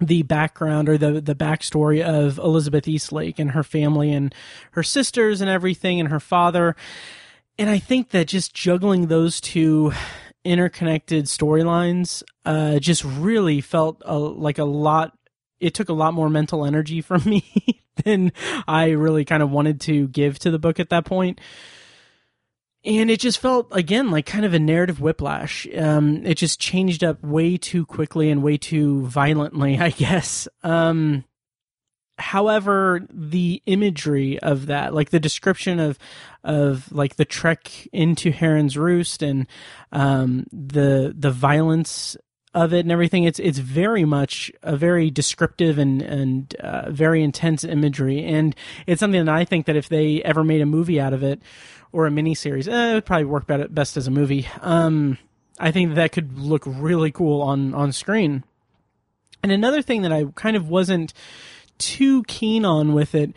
[0.00, 4.34] the background or the the backstory of Elizabeth Eastlake and her family and
[4.72, 6.76] her sisters and everything and her father.
[7.58, 9.92] And I think that just juggling those two
[10.44, 15.17] interconnected storylines uh, just really felt a, like a lot.
[15.60, 18.32] It took a lot more mental energy from me than
[18.66, 21.40] I really kind of wanted to give to the book at that point.
[22.84, 25.66] And it just felt again like kind of a narrative whiplash.
[25.76, 30.46] Um, it just changed up way too quickly and way too violently, I guess.
[30.62, 31.24] Um,
[32.18, 35.98] however, the imagery of that, like the description of
[36.44, 39.46] of like the trek into Heron's Roost and
[39.92, 42.16] um, the the violence
[42.54, 43.24] of it and everything.
[43.24, 48.54] It's it's very much a very descriptive and and uh, very intense imagery, and
[48.86, 51.40] it's something that I think that if they ever made a movie out of it
[51.92, 54.48] or a miniseries, eh, it would probably work better, best as a movie.
[54.60, 55.18] Um,
[55.58, 58.44] I think that could look really cool on on screen.
[59.42, 61.14] And another thing that I kind of wasn't
[61.78, 63.32] too keen on with it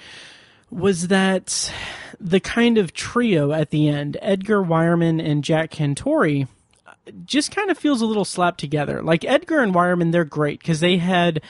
[0.72, 1.72] was that
[2.20, 6.48] the kind of trio at the end, Edgar Wireman and Jack Cantori
[7.26, 9.02] just kind of feels a little slapped together.
[9.02, 11.42] Like Edgar and Wireman, they're great because they had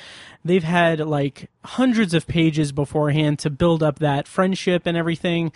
[0.44, 5.52] they've had like hundreds of pages beforehand to build up that friendship and everything.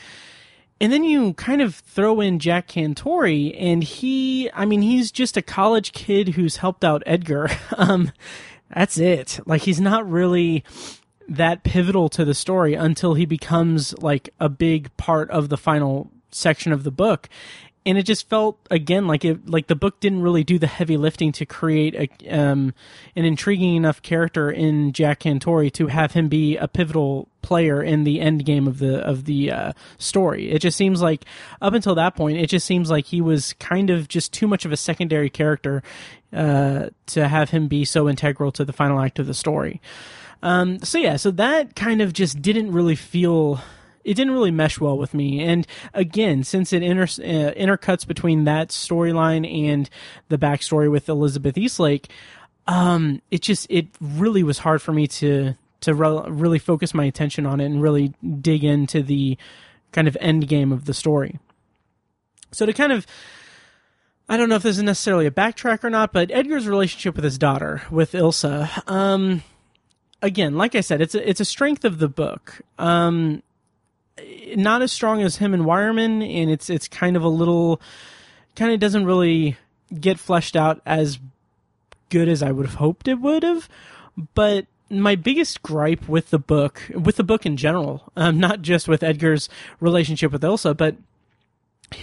[0.81, 5.37] And then you kind of throw in Jack Cantori, and he, I mean, he's just
[5.37, 7.49] a college kid who's helped out Edgar.
[7.77, 8.11] um,
[8.73, 9.39] that's it.
[9.45, 10.65] Like, he's not really
[11.29, 16.11] that pivotal to the story until he becomes like a big part of the final
[16.29, 17.29] section of the book
[17.85, 20.97] and it just felt again like it like the book didn't really do the heavy
[20.97, 22.73] lifting to create a um,
[23.15, 28.03] an intriguing enough character in Jack Cantori to have him be a pivotal player in
[28.03, 30.51] the end game of the of the uh, story.
[30.51, 31.25] It just seems like
[31.61, 34.65] up until that point, it just seems like he was kind of just too much
[34.65, 35.83] of a secondary character
[36.33, 39.79] uh, to have him be so integral to the final act of the story.
[40.41, 43.61] Um, so yeah, so that kind of just didn't really feel
[44.05, 45.41] it didn't really mesh well with me.
[45.41, 49.89] And again, since it inter, uh, intercuts between that storyline and
[50.29, 52.09] the backstory with Elizabeth Eastlake,
[52.67, 57.05] um, it just it really was hard for me to to re- really focus my
[57.05, 59.37] attention on it and really dig into the
[59.91, 61.39] kind of end game of the story.
[62.51, 63.05] So to kind of
[64.29, 67.23] I don't know if this is necessarily a backtrack or not, but Edgar's relationship with
[67.23, 69.43] his daughter, with Ilsa, um,
[70.21, 72.61] again, like I said, it's a, it's a strength of the book.
[72.79, 73.43] Um,
[74.55, 77.81] not as strong as him and Wireman, and it's it's kind of a little,
[78.55, 79.57] kind of doesn't really
[79.99, 81.19] get fleshed out as
[82.09, 83.67] good as I would have hoped it would have.
[84.33, 88.87] But my biggest gripe with the book, with the book in general, um, not just
[88.87, 89.49] with Edgar's
[89.79, 90.95] relationship with Ilsa, but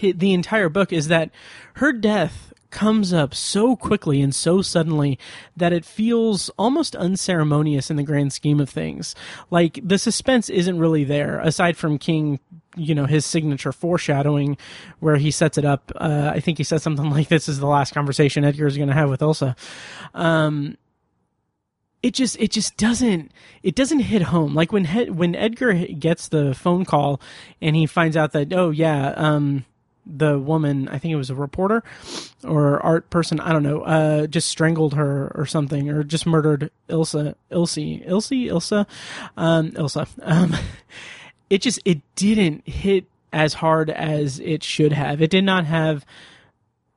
[0.01, 1.31] the entire book is that
[1.75, 5.19] her death comes up so quickly and so suddenly
[5.57, 9.15] that it feels almost unceremonious in the grand scheme of things.
[9.51, 12.41] Like the suspense isn't really there aside from King,
[12.75, 14.57] you know, his signature foreshadowing
[14.99, 15.93] where he sets it up.
[15.95, 18.89] Uh, I think he says something like this is the last conversation Edgar is going
[18.89, 19.55] to have with Elsa.
[20.15, 20.77] Um,
[22.03, 23.31] it just it just doesn't
[23.63, 27.21] it doesn't hit home like when when Edgar gets the phone call
[27.61, 29.65] and he finds out that oh yeah um
[30.05, 31.83] the woman, I think it was a reporter
[32.45, 36.71] or art person, I don't know, uh, just strangled her or something, or just murdered
[36.89, 38.87] Ilsa, Ilse, Ilse, Ilsa,
[39.37, 40.09] um, Ilsa.
[40.23, 40.57] Um,
[41.51, 45.23] it just, it didn't hit as hard as it should have.
[45.23, 46.05] It did not have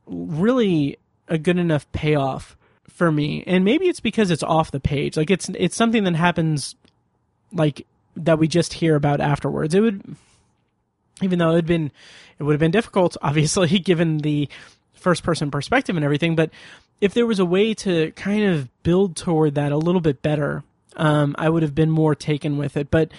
[0.06, 0.98] really
[1.28, 3.44] a good enough payoff for me.
[3.46, 5.16] And maybe it's because it's off the page.
[5.18, 6.76] Like it's, it's something that happens
[7.52, 7.86] like
[8.18, 9.76] that we just hear about afterwards.
[9.76, 10.16] It would,
[11.22, 11.92] even though it had been
[12.40, 14.50] it would have been difficult obviously given the
[14.94, 16.50] first person perspective and everything but
[17.02, 20.64] if there was a way to kind of build toward that a little bit better
[20.96, 22.90] um, i would have been more taken with it.
[22.90, 23.12] But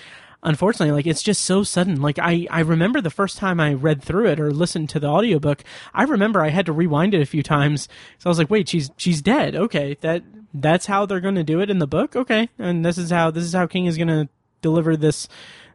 [0.42, 2.00] unfortunately like it's just so sudden.
[2.00, 5.08] Like i i remember the first time i read through it or listened to the
[5.08, 7.88] audiobook i remember i had to rewind it a few times.
[8.18, 9.54] So i was like wait she's she's dead.
[9.54, 10.22] Okay that
[10.54, 12.16] that's how they're going to do it in the book?
[12.16, 14.28] Okay and this is how this is how king is going to
[14.62, 15.28] deliver this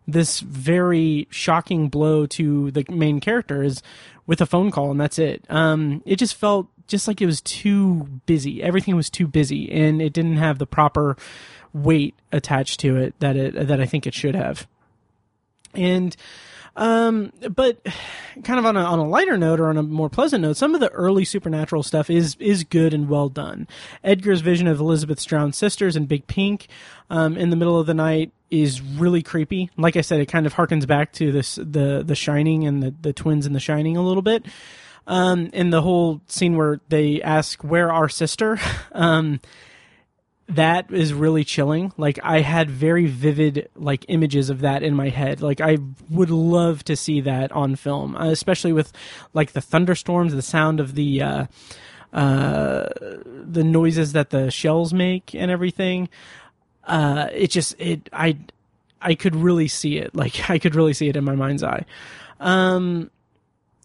[0.07, 3.81] this very shocking blow to the main character is
[4.27, 5.45] with a phone call and that's it.
[5.49, 8.61] Um, it just felt just like it was too busy.
[8.61, 11.15] Everything was too busy and it didn't have the proper
[11.73, 14.67] weight attached to it that it that I think it should have.
[15.73, 16.15] And
[16.75, 17.85] um, but
[18.43, 20.73] kind of on a on a lighter note or on a more pleasant note, some
[20.73, 23.67] of the early supernatural stuff is is good and well done.
[24.03, 26.67] Edgar's vision of Elizabeth's drowned sisters and Big Pink
[27.09, 29.69] um, in the middle of the night is really creepy.
[29.77, 32.93] Like I said, it kind of harkens back to this the the Shining and the
[33.01, 34.45] the twins in the Shining a little bit.
[35.07, 38.59] Um, and the whole scene where they ask where our sister,
[38.91, 39.39] um,
[40.47, 41.91] that is really chilling.
[41.97, 45.41] Like I had very vivid like images of that in my head.
[45.41, 45.77] Like I
[46.09, 48.91] would love to see that on film, uh, especially with
[49.33, 51.45] like the thunderstorms, the sound of the uh,
[52.13, 52.89] uh,
[53.25, 56.09] the noises that the shells make and everything
[56.86, 58.38] uh, it just it I
[59.01, 60.13] I could really see it.
[60.21, 61.86] Like I could really see it in my mind's eye.
[62.39, 63.09] Um,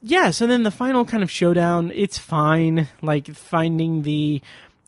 [0.03, 0.30] yeah.
[0.30, 2.88] So then the final kind of showdown, it's fine.
[3.03, 4.42] Like finding the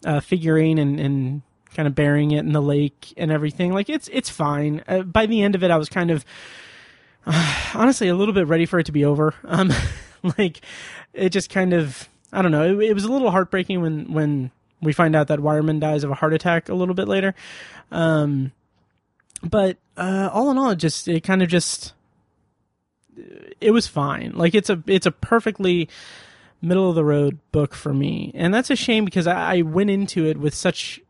[0.04, 1.42] uh, figurine and and
[1.74, 3.72] kind of burying it in the lake and everything.
[3.72, 4.82] Like it's it's fine.
[4.88, 6.24] Uh, by the end of it, I was kind of
[7.26, 9.34] uh, honestly a little bit ready for it to be over.
[9.44, 9.72] Um,
[10.38, 10.60] like
[11.12, 12.80] it just kind of I don't know.
[12.80, 14.50] It, it was a little heartbreaking when when
[14.80, 17.34] we find out that Wireman dies of a heart attack a little bit later.
[17.90, 18.52] Um,
[19.42, 21.94] but uh, all in all, it just it kind of just
[23.60, 24.32] it was fine.
[24.34, 25.88] Like it's a it's a perfectly
[26.60, 29.90] middle of the road book for me, and that's a shame because I, I went
[29.90, 31.00] into it with such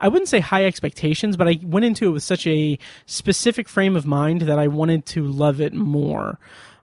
[0.00, 3.96] I wouldn't say high expectations, but I went into it with such a specific frame
[3.96, 6.38] of mind that I wanted to love it more.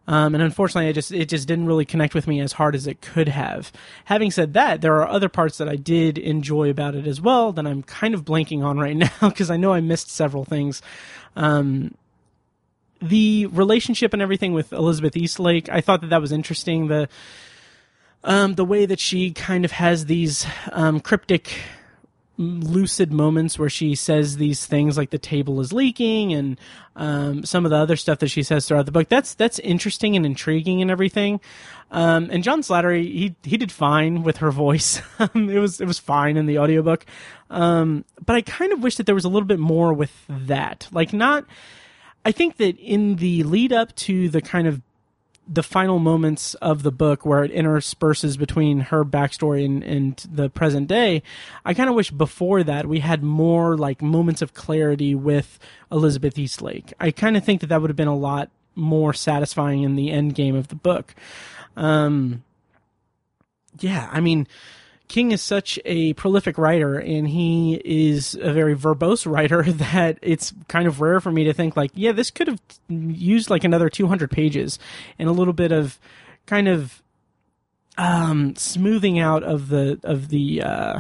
[0.08, 3.02] Um, and unfortunately, just it just didn't really connect with me as hard as it
[3.02, 3.72] could have.
[4.06, 7.52] Having said that, there are other parts that I did enjoy about it as well
[7.54, 10.82] that I'm kind of blanking on right now because I know I missed several things.
[11.36, 11.96] Um,
[13.02, 16.88] the relationship and everything with Elizabeth Eastlake, I thought that that was interesting.
[16.88, 17.10] The
[18.24, 21.60] um, the way that she kind of has these um, cryptic
[22.38, 26.60] lucid moments where she says these things like the table is leaking and
[26.96, 29.10] um, some of the other stuff that she says throughout the book.
[29.10, 31.40] That's that's interesting and intriguing and everything.
[31.92, 35.02] Um, and John Slattery, he he did fine with her voice.
[35.18, 37.06] Um, it was it was fine in the audiobook.
[37.50, 40.88] Um, but I kind of wish that there was a little bit more with that.
[40.92, 41.46] Like not.
[42.26, 44.82] I think that in the lead up to the kind of
[45.48, 50.50] the final moments of the book where it intersperses between her backstory and, and the
[50.50, 51.22] present day,
[51.64, 55.60] I kind of wish before that we had more like moments of clarity with
[55.92, 56.94] Elizabeth Eastlake.
[57.00, 60.12] I kind of think that that would have been a lot more satisfying in the
[60.12, 61.14] end game of the book.
[61.78, 62.44] Um,
[63.80, 64.48] yeah, I mean,
[65.08, 70.54] King is such a prolific writer and he is a very verbose writer that it's
[70.68, 73.90] kind of rare for me to think like, yeah, this could have used like another
[73.90, 74.80] 200 pages
[75.20, 76.00] and a little bit of
[76.46, 77.02] kind of
[77.98, 81.00] um, smoothing out of the of the uh,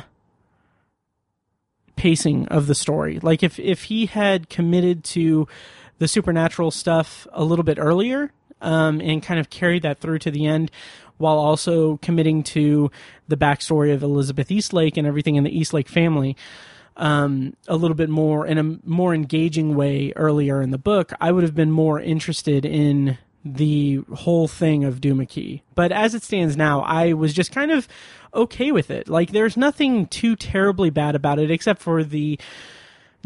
[1.95, 3.19] pacing of the story.
[3.19, 5.47] Like if if he had committed to
[5.97, 8.31] the supernatural stuff a little bit earlier
[8.61, 10.71] um, and kind of carried that through to the end,
[11.17, 12.91] while also committing to
[13.27, 16.35] the backstory of Elizabeth Eastlake and everything in the Eastlake family.
[16.97, 21.31] Um, a little bit more in a more engaging way earlier in the book, I
[21.31, 25.61] would have been more interested in the whole thing of Duma Key.
[25.75, 27.87] But as it stands now, I was just kind of
[28.33, 29.07] okay with it.
[29.07, 32.39] Like, there's nothing too terribly bad about it, except for the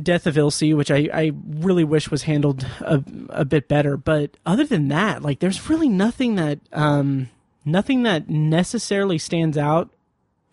[0.02, 3.98] death of Ilse, which I, I really wish was handled a, a bit better.
[3.98, 7.30] But other than that, like, there's really nothing that, um,
[7.66, 9.90] nothing that necessarily stands out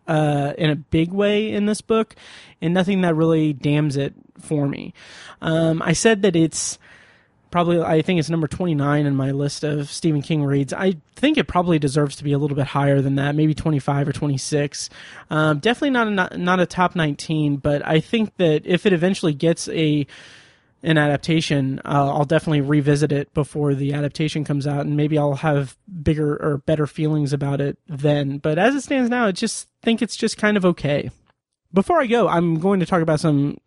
[0.06, 2.14] uh, in a big way in this book,
[2.60, 4.94] and nothing that really damns it for me.
[5.40, 6.78] Um, I said that it's
[7.50, 10.72] probably I think it's number 29 in my list of Stephen King reads.
[10.72, 14.08] I think it probably deserves to be a little bit higher than that, maybe 25
[14.08, 14.90] or 26.
[15.30, 19.34] Um, definitely not a, not a top 19, but I think that if it eventually
[19.34, 20.06] gets a
[20.82, 25.34] an adaptation, uh, I'll definitely revisit it before the adaptation comes out, and maybe I'll
[25.34, 28.38] have bigger or better feelings about it then.
[28.38, 31.10] But as it stands now, I just think it's just kind of okay.
[31.72, 33.58] Before I go, I'm going to talk about some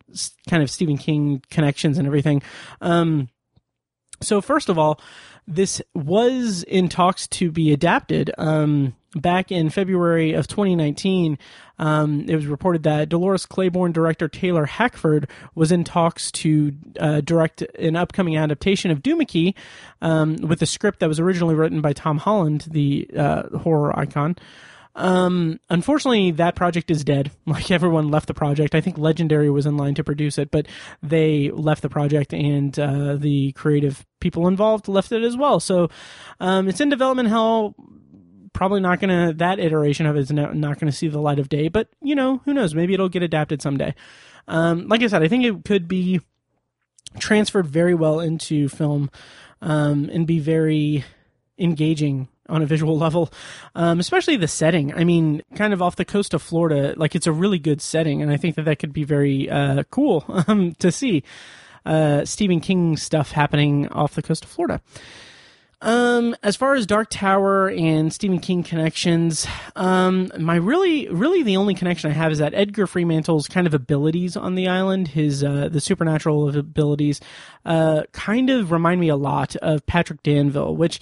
[0.48, 2.42] kind of Stephen King connections and everything.
[2.80, 3.28] Um,
[4.20, 5.00] so first of all,
[5.46, 8.30] this was in talks to be adapted.
[8.38, 11.38] Um, back in February of 2019,
[11.78, 17.20] um, it was reported that Dolores Claiborne director Taylor Hackford was in talks to uh,
[17.22, 19.54] direct an upcoming adaptation of Duma Key
[20.02, 24.36] um, with a script that was originally written by Tom Holland, the uh, horror icon.
[24.94, 27.30] Um, unfortunately, that project is dead.
[27.50, 28.76] Like everyone left the project.
[28.76, 30.68] I think Legendary was in line to produce it, but
[31.02, 35.58] they left the project, and uh, the creative people involved left it as well.
[35.58, 35.88] So
[36.38, 37.74] um, it's in development hell.
[38.52, 39.32] Probably not gonna.
[39.32, 41.66] That iteration of it is not, not gonna see the light of day.
[41.68, 42.72] But you know, who knows?
[42.72, 43.94] Maybe it'll get adapted someday.
[44.46, 46.20] Um, like I said, I think it could be
[47.18, 49.10] transferred very well into film
[49.60, 51.04] um, and be very
[51.58, 53.32] engaging on a visual level,
[53.74, 54.92] um, especially the setting.
[54.94, 58.22] I mean, kind of off the coast of Florida, like it's a really good setting,
[58.22, 61.22] and I think that that could be very uh, cool um, to see
[61.86, 64.80] uh, Stephen King stuff happening off the coast of Florida.
[65.82, 71.56] Um, as far as Dark Tower and Stephen King connections, um, my really, really the
[71.56, 75.42] only connection I have is that Edgar Freemantle's kind of abilities on the island, his
[75.42, 77.20] uh, the supernatural abilities,
[77.64, 81.00] uh, kind of remind me a lot of Patrick Danville, which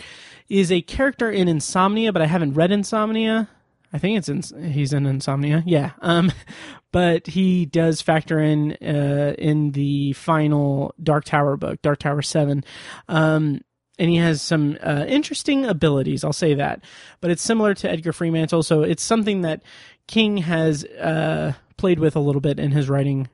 [0.49, 3.49] is a character in Insomnia, but I haven't read Insomnia.
[3.93, 5.93] I think it's in, he's in Insomnia, yeah.
[6.03, 6.31] Um,
[6.93, 12.65] but he does factor in uh, in the final Dark Tower book, Dark Tower Seven.
[13.09, 13.63] Um,
[13.99, 16.25] and he has some uh, interesting abilities.
[16.25, 16.83] I'll say that,
[17.21, 19.63] but it's similar to Edgar Freemantle, so it's something that
[20.07, 23.29] King has uh, played with a little bit in his writing.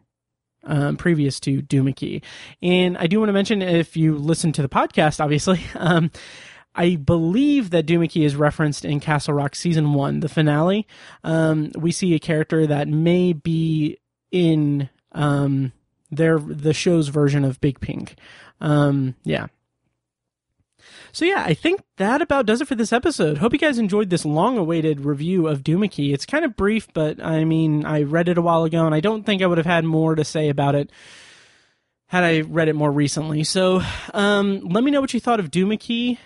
[0.66, 2.22] Um, previous to Duma Key.
[2.62, 6.10] And I do want to mention if you listen to the podcast, obviously, um,
[6.74, 10.86] I believe that Duma Key is referenced in Castle Rock season one, the finale.
[11.22, 13.98] Um, we see a character that may be
[14.32, 15.72] in um,
[16.10, 18.16] their the show's version of Big Pink.
[18.60, 19.46] Um, yeah,
[21.14, 23.38] so yeah, I think that about does it for this episode.
[23.38, 26.12] Hope you guys enjoyed this long-awaited review of Duma Key.
[26.12, 29.00] It's kind of brief, but I mean, I read it a while ago, and I
[29.00, 30.90] don't think I would have had more to say about it
[32.06, 33.44] had I read it more recently.
[33.44, 33.80] So
[34.12, 36.18] um, let me know what you thought of Duma Key.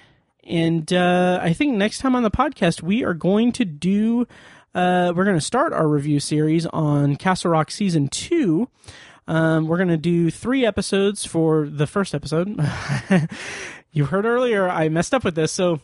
[0.45, 4.27] And uh, I think next time on the podcast, we are going to do,
[4.75, 8.69] uh, we're going to start our review series on Castle Rock Season 2.
[9.29, 12.59] Um, we're going to do three episodes for the first episode.
[13.93, 15.53] you heard earlier, I messed up with this.
[15.53, 15.81] So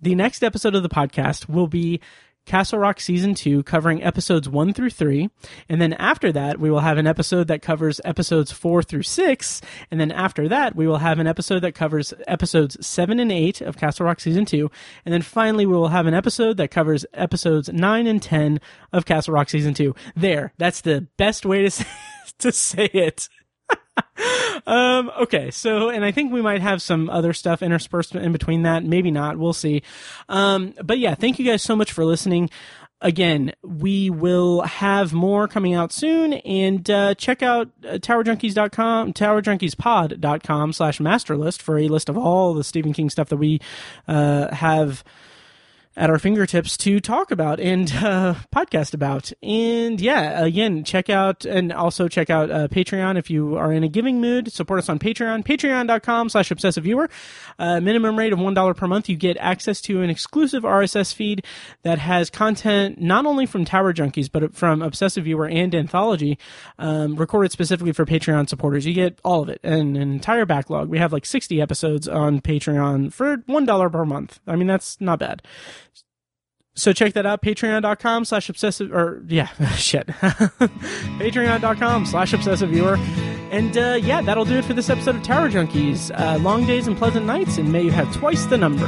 [0.00, 2.00] the next episode of the podcast will be
[2.44, 5.30] Castle Rock Season 2, covering episodes 1 through 3.
[5.68, 9.60] And then after that, we will have an episode that covers episodes 4 through 6.
[9.90, 13.60] And then after that, we will have an episode that covers episodes 7 and 8
[13.60, 14.70] of Castle Rock Season 2.
[15.04, 18.60] And then finally, we will have an episode that covers episodes 9 and 10
[18.92, 19.94] of Castle Rock Season 2.
[20.16, 21.86] There, that's the best way to say,
[22.38, 23.28] to say it.
[24.66, 28.62] um, okay, so and I think we might have some other stuff interspersed in between
[28.62, 28.84] that.
[28.84, 29.38] Maybe not.
[29.38, 29.82] We'll see.
[30.28, 32.50] Um, but yeah, thank you guys so much for listening.
[33.00, 40.72] Again, we will have more coming out soon, and uh, check out uh, towerjunkies.com, towerjunkiespod.com
[40.72, 43.60] slash master list for a list of all the Stephen King stuff that we
[44.06, 45.02] uh, have
[45.96, 49.32] at our fingertips to talk about and uh, podcast about.
[49.42, 53.84] And yeah, again, check out and also check out uh, Patreon if you are in
[53.84, 54.50] a giving mood.
[54.52, 57.10] Support us on Patreon, patreon.com slash obsessive viewer.
[57.58, 59.08] Uh, minimum rate of $1 per month.
[59.08, 61.44] You get access to an exclusive RSS feed
[61.82, 66.38] that has content not only from Tower Junkies, but from Obsessive Viewer and Anthology,
[66.78, 68.86] um, recorded specifically for Patreon supporters.
[68.86, 70.88] You get all of it, and an entire backlog.
[70.88, 74.40] We have like 60 episodes on Patreon for $1 per month.
[74.46, 75.42] I mean, that's not bad
[76.74, 80.06] so check that out patreon.com slash obsessive or yeah shit.
[81.18, 82.96] patreon.com slash obsessive viewer.
[83.50, 86.10] And uh, yeah that'll do it for this episode of tower junkies.
[86.18, 88.86] Uh, long days and pleasant nights and may you have twice the number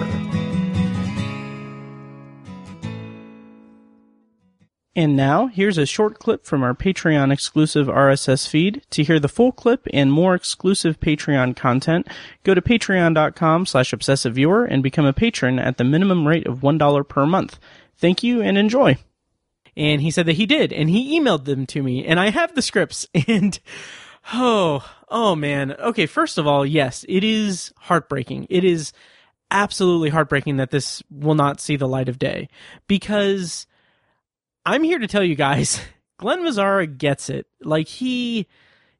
[4.96, 9.28] and now here's a short clip from our patreon exclusive rss feed to hear the
[9.28, 12.06] full clip and more exclusive patreon content
[12.42, 16.60] go to patreon.com slash obsessive viewer and become a patron at the minimum rate of
[16.60, 17.58] $1 per month
[17.98, 18.96] thank you and enjoy.
[19.76, 22.54] And he said that he did, and he emailed them to me, and I have
[22.54, 23.58] the scripts, and
[24.32, 25.72] oh, oh man.
[25.72, 28.46] Okay, first of all, yes, it is heartbreaking.
[28.50, 28.92] It is
[29.50, 32.48] absolutely heartbreaking that this will not see the light of day
[32.86, 33.66] because
[34.66, 35.80] I'm here to tell you guys,
[36.18, 37.46] Glen Mazzara gets it.
[37.62, 38.46] Like he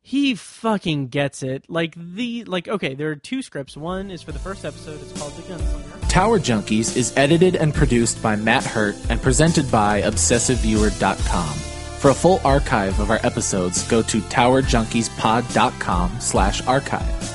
[0.03, 1.65] he fucking gets it.
[1.69, 3.77] Like the like okay, there are two scripts.
[3.77, 5.01] One is for the first episode.
[5.01, 6.09] It's called The Gunslinger.
[6.09, 11.55] Tower Junkies is edited and produced by Matt Hurt and presented by ObsessiveViewer.com.
[11.99, 17.31] For a full archive of our episodes, go to TowerJunkiesPod.com slash archive.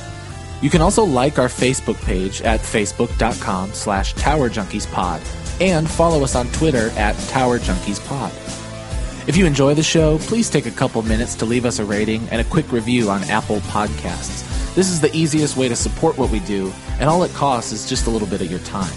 [0.61, 6.47] You can also like our Facebook page at Facebook.com slash TowerJunkiesPod and follow us on
[6.51, 8.32] Twitter at Tower Junkies Pod.
[9.28, 12.28] If you enjoy the show, please take a couple minutes to leave us a rating
[12.30, 14.45] and a quick review on Apple Podcasts.
[14.74, 17.88] This is the easiest way to support what we do, and all it costs is
[17.88, 18.93] just a little bit of your time.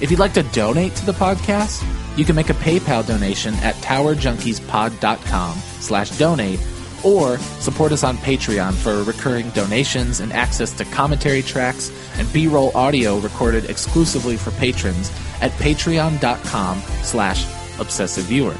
[0.00, 1.84] If you'd like to donate to the podcast,
[2.16, 6.60] you can make a PayPal donation at towerjunkiespod.com slash donate
[7.04, 12.76] or support us on Patreon for recurring donations and access to commentary tracks and B-roll
[12.76, 17.44] audio recorded exclusively for patrons at patreon.com slash
[17.78, 18.56] obsessiveviewer.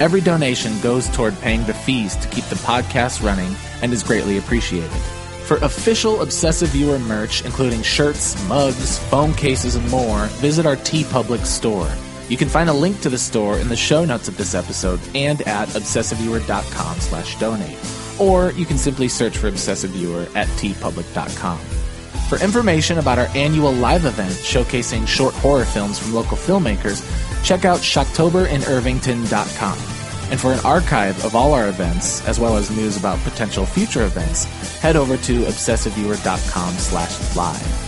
[0.00, 4.38] Every donation goes toward paying the fees to keep the podcast running and is greatly
[4.38, 4.90] appreciated.
[5.46, 11.44] For official Obsessive Viewer merch, including shirts, mugs, phone cases, and more, visit our TeePublic
[11.44, 11.90] store.
[12.28, 15.00] You can find a link to the store in the show notes of this episode
[15.14, 17.78] and at obsessiveviewer.com slash donate.
[18.18, 21.58] Or you can simply search for Obsessive Viewer at teepublic.com.
[22.28, 27.02] For information about our annual live event showcasing short horror films from local filmmakers,
[27.44, 29.78] check out shocktoberinirvington.com.
[30.30, 34.04] And for an archive of all our events, as well as news about potential future
[34.04, 34.44] events,
[34.80, 37.81] head over to obsessiveviewer.com slash live.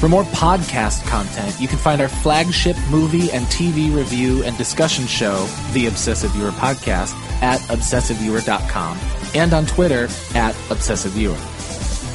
[0.00, 5.06] For more podcast content, you can find our flagship movie and TV review and discussion
[5.06, 8.98] show, The Obsessive Viewer Podcast, at obsessiveviewer.com
[9.34, 11.38] and on Twitter at obsessiveviewer.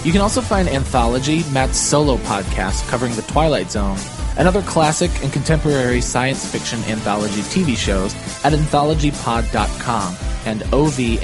[0.03, 3.99] You can also find Anthology, Matt's solo podcast covering the Twilight Zone,
[4.37, 10.15] and other classic and contemporary science fiction anthology TV shows at anthologypod.com
[10.45, 11.23] and OV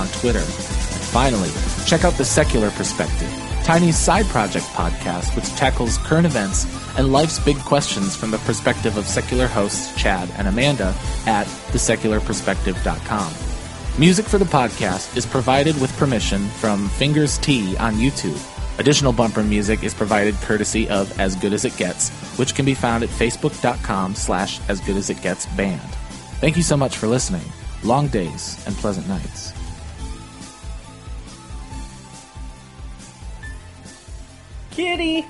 [0.00, 0.40] on Twitter.
[0.40, 1.50] And finally,
[1.86, 3.30] check out The Secular Perspective,
[3.64, 6.66] Tiny's side project podcast, which tackles current events
[6.98, 10.94] and life's big questions from the perspective of secular hosts Chad and Amanda
[11.26, 13.32] at thesecularperspective.com.
[13.98, 18.38] Music for the podcast is provided with permission from Fingers T on YouTube.
[18.78, 22.74] Additional bumper music is provided courtesy of As Good As It Gets, which can be
[22.74, 25.80] found at facebook.com slash as good as it gets band.
[26.40, 27.44] Thank you so much for listening.
[27.82, 29.53] Long days and pleasant nights.
[34.74, 35.24] Kitty!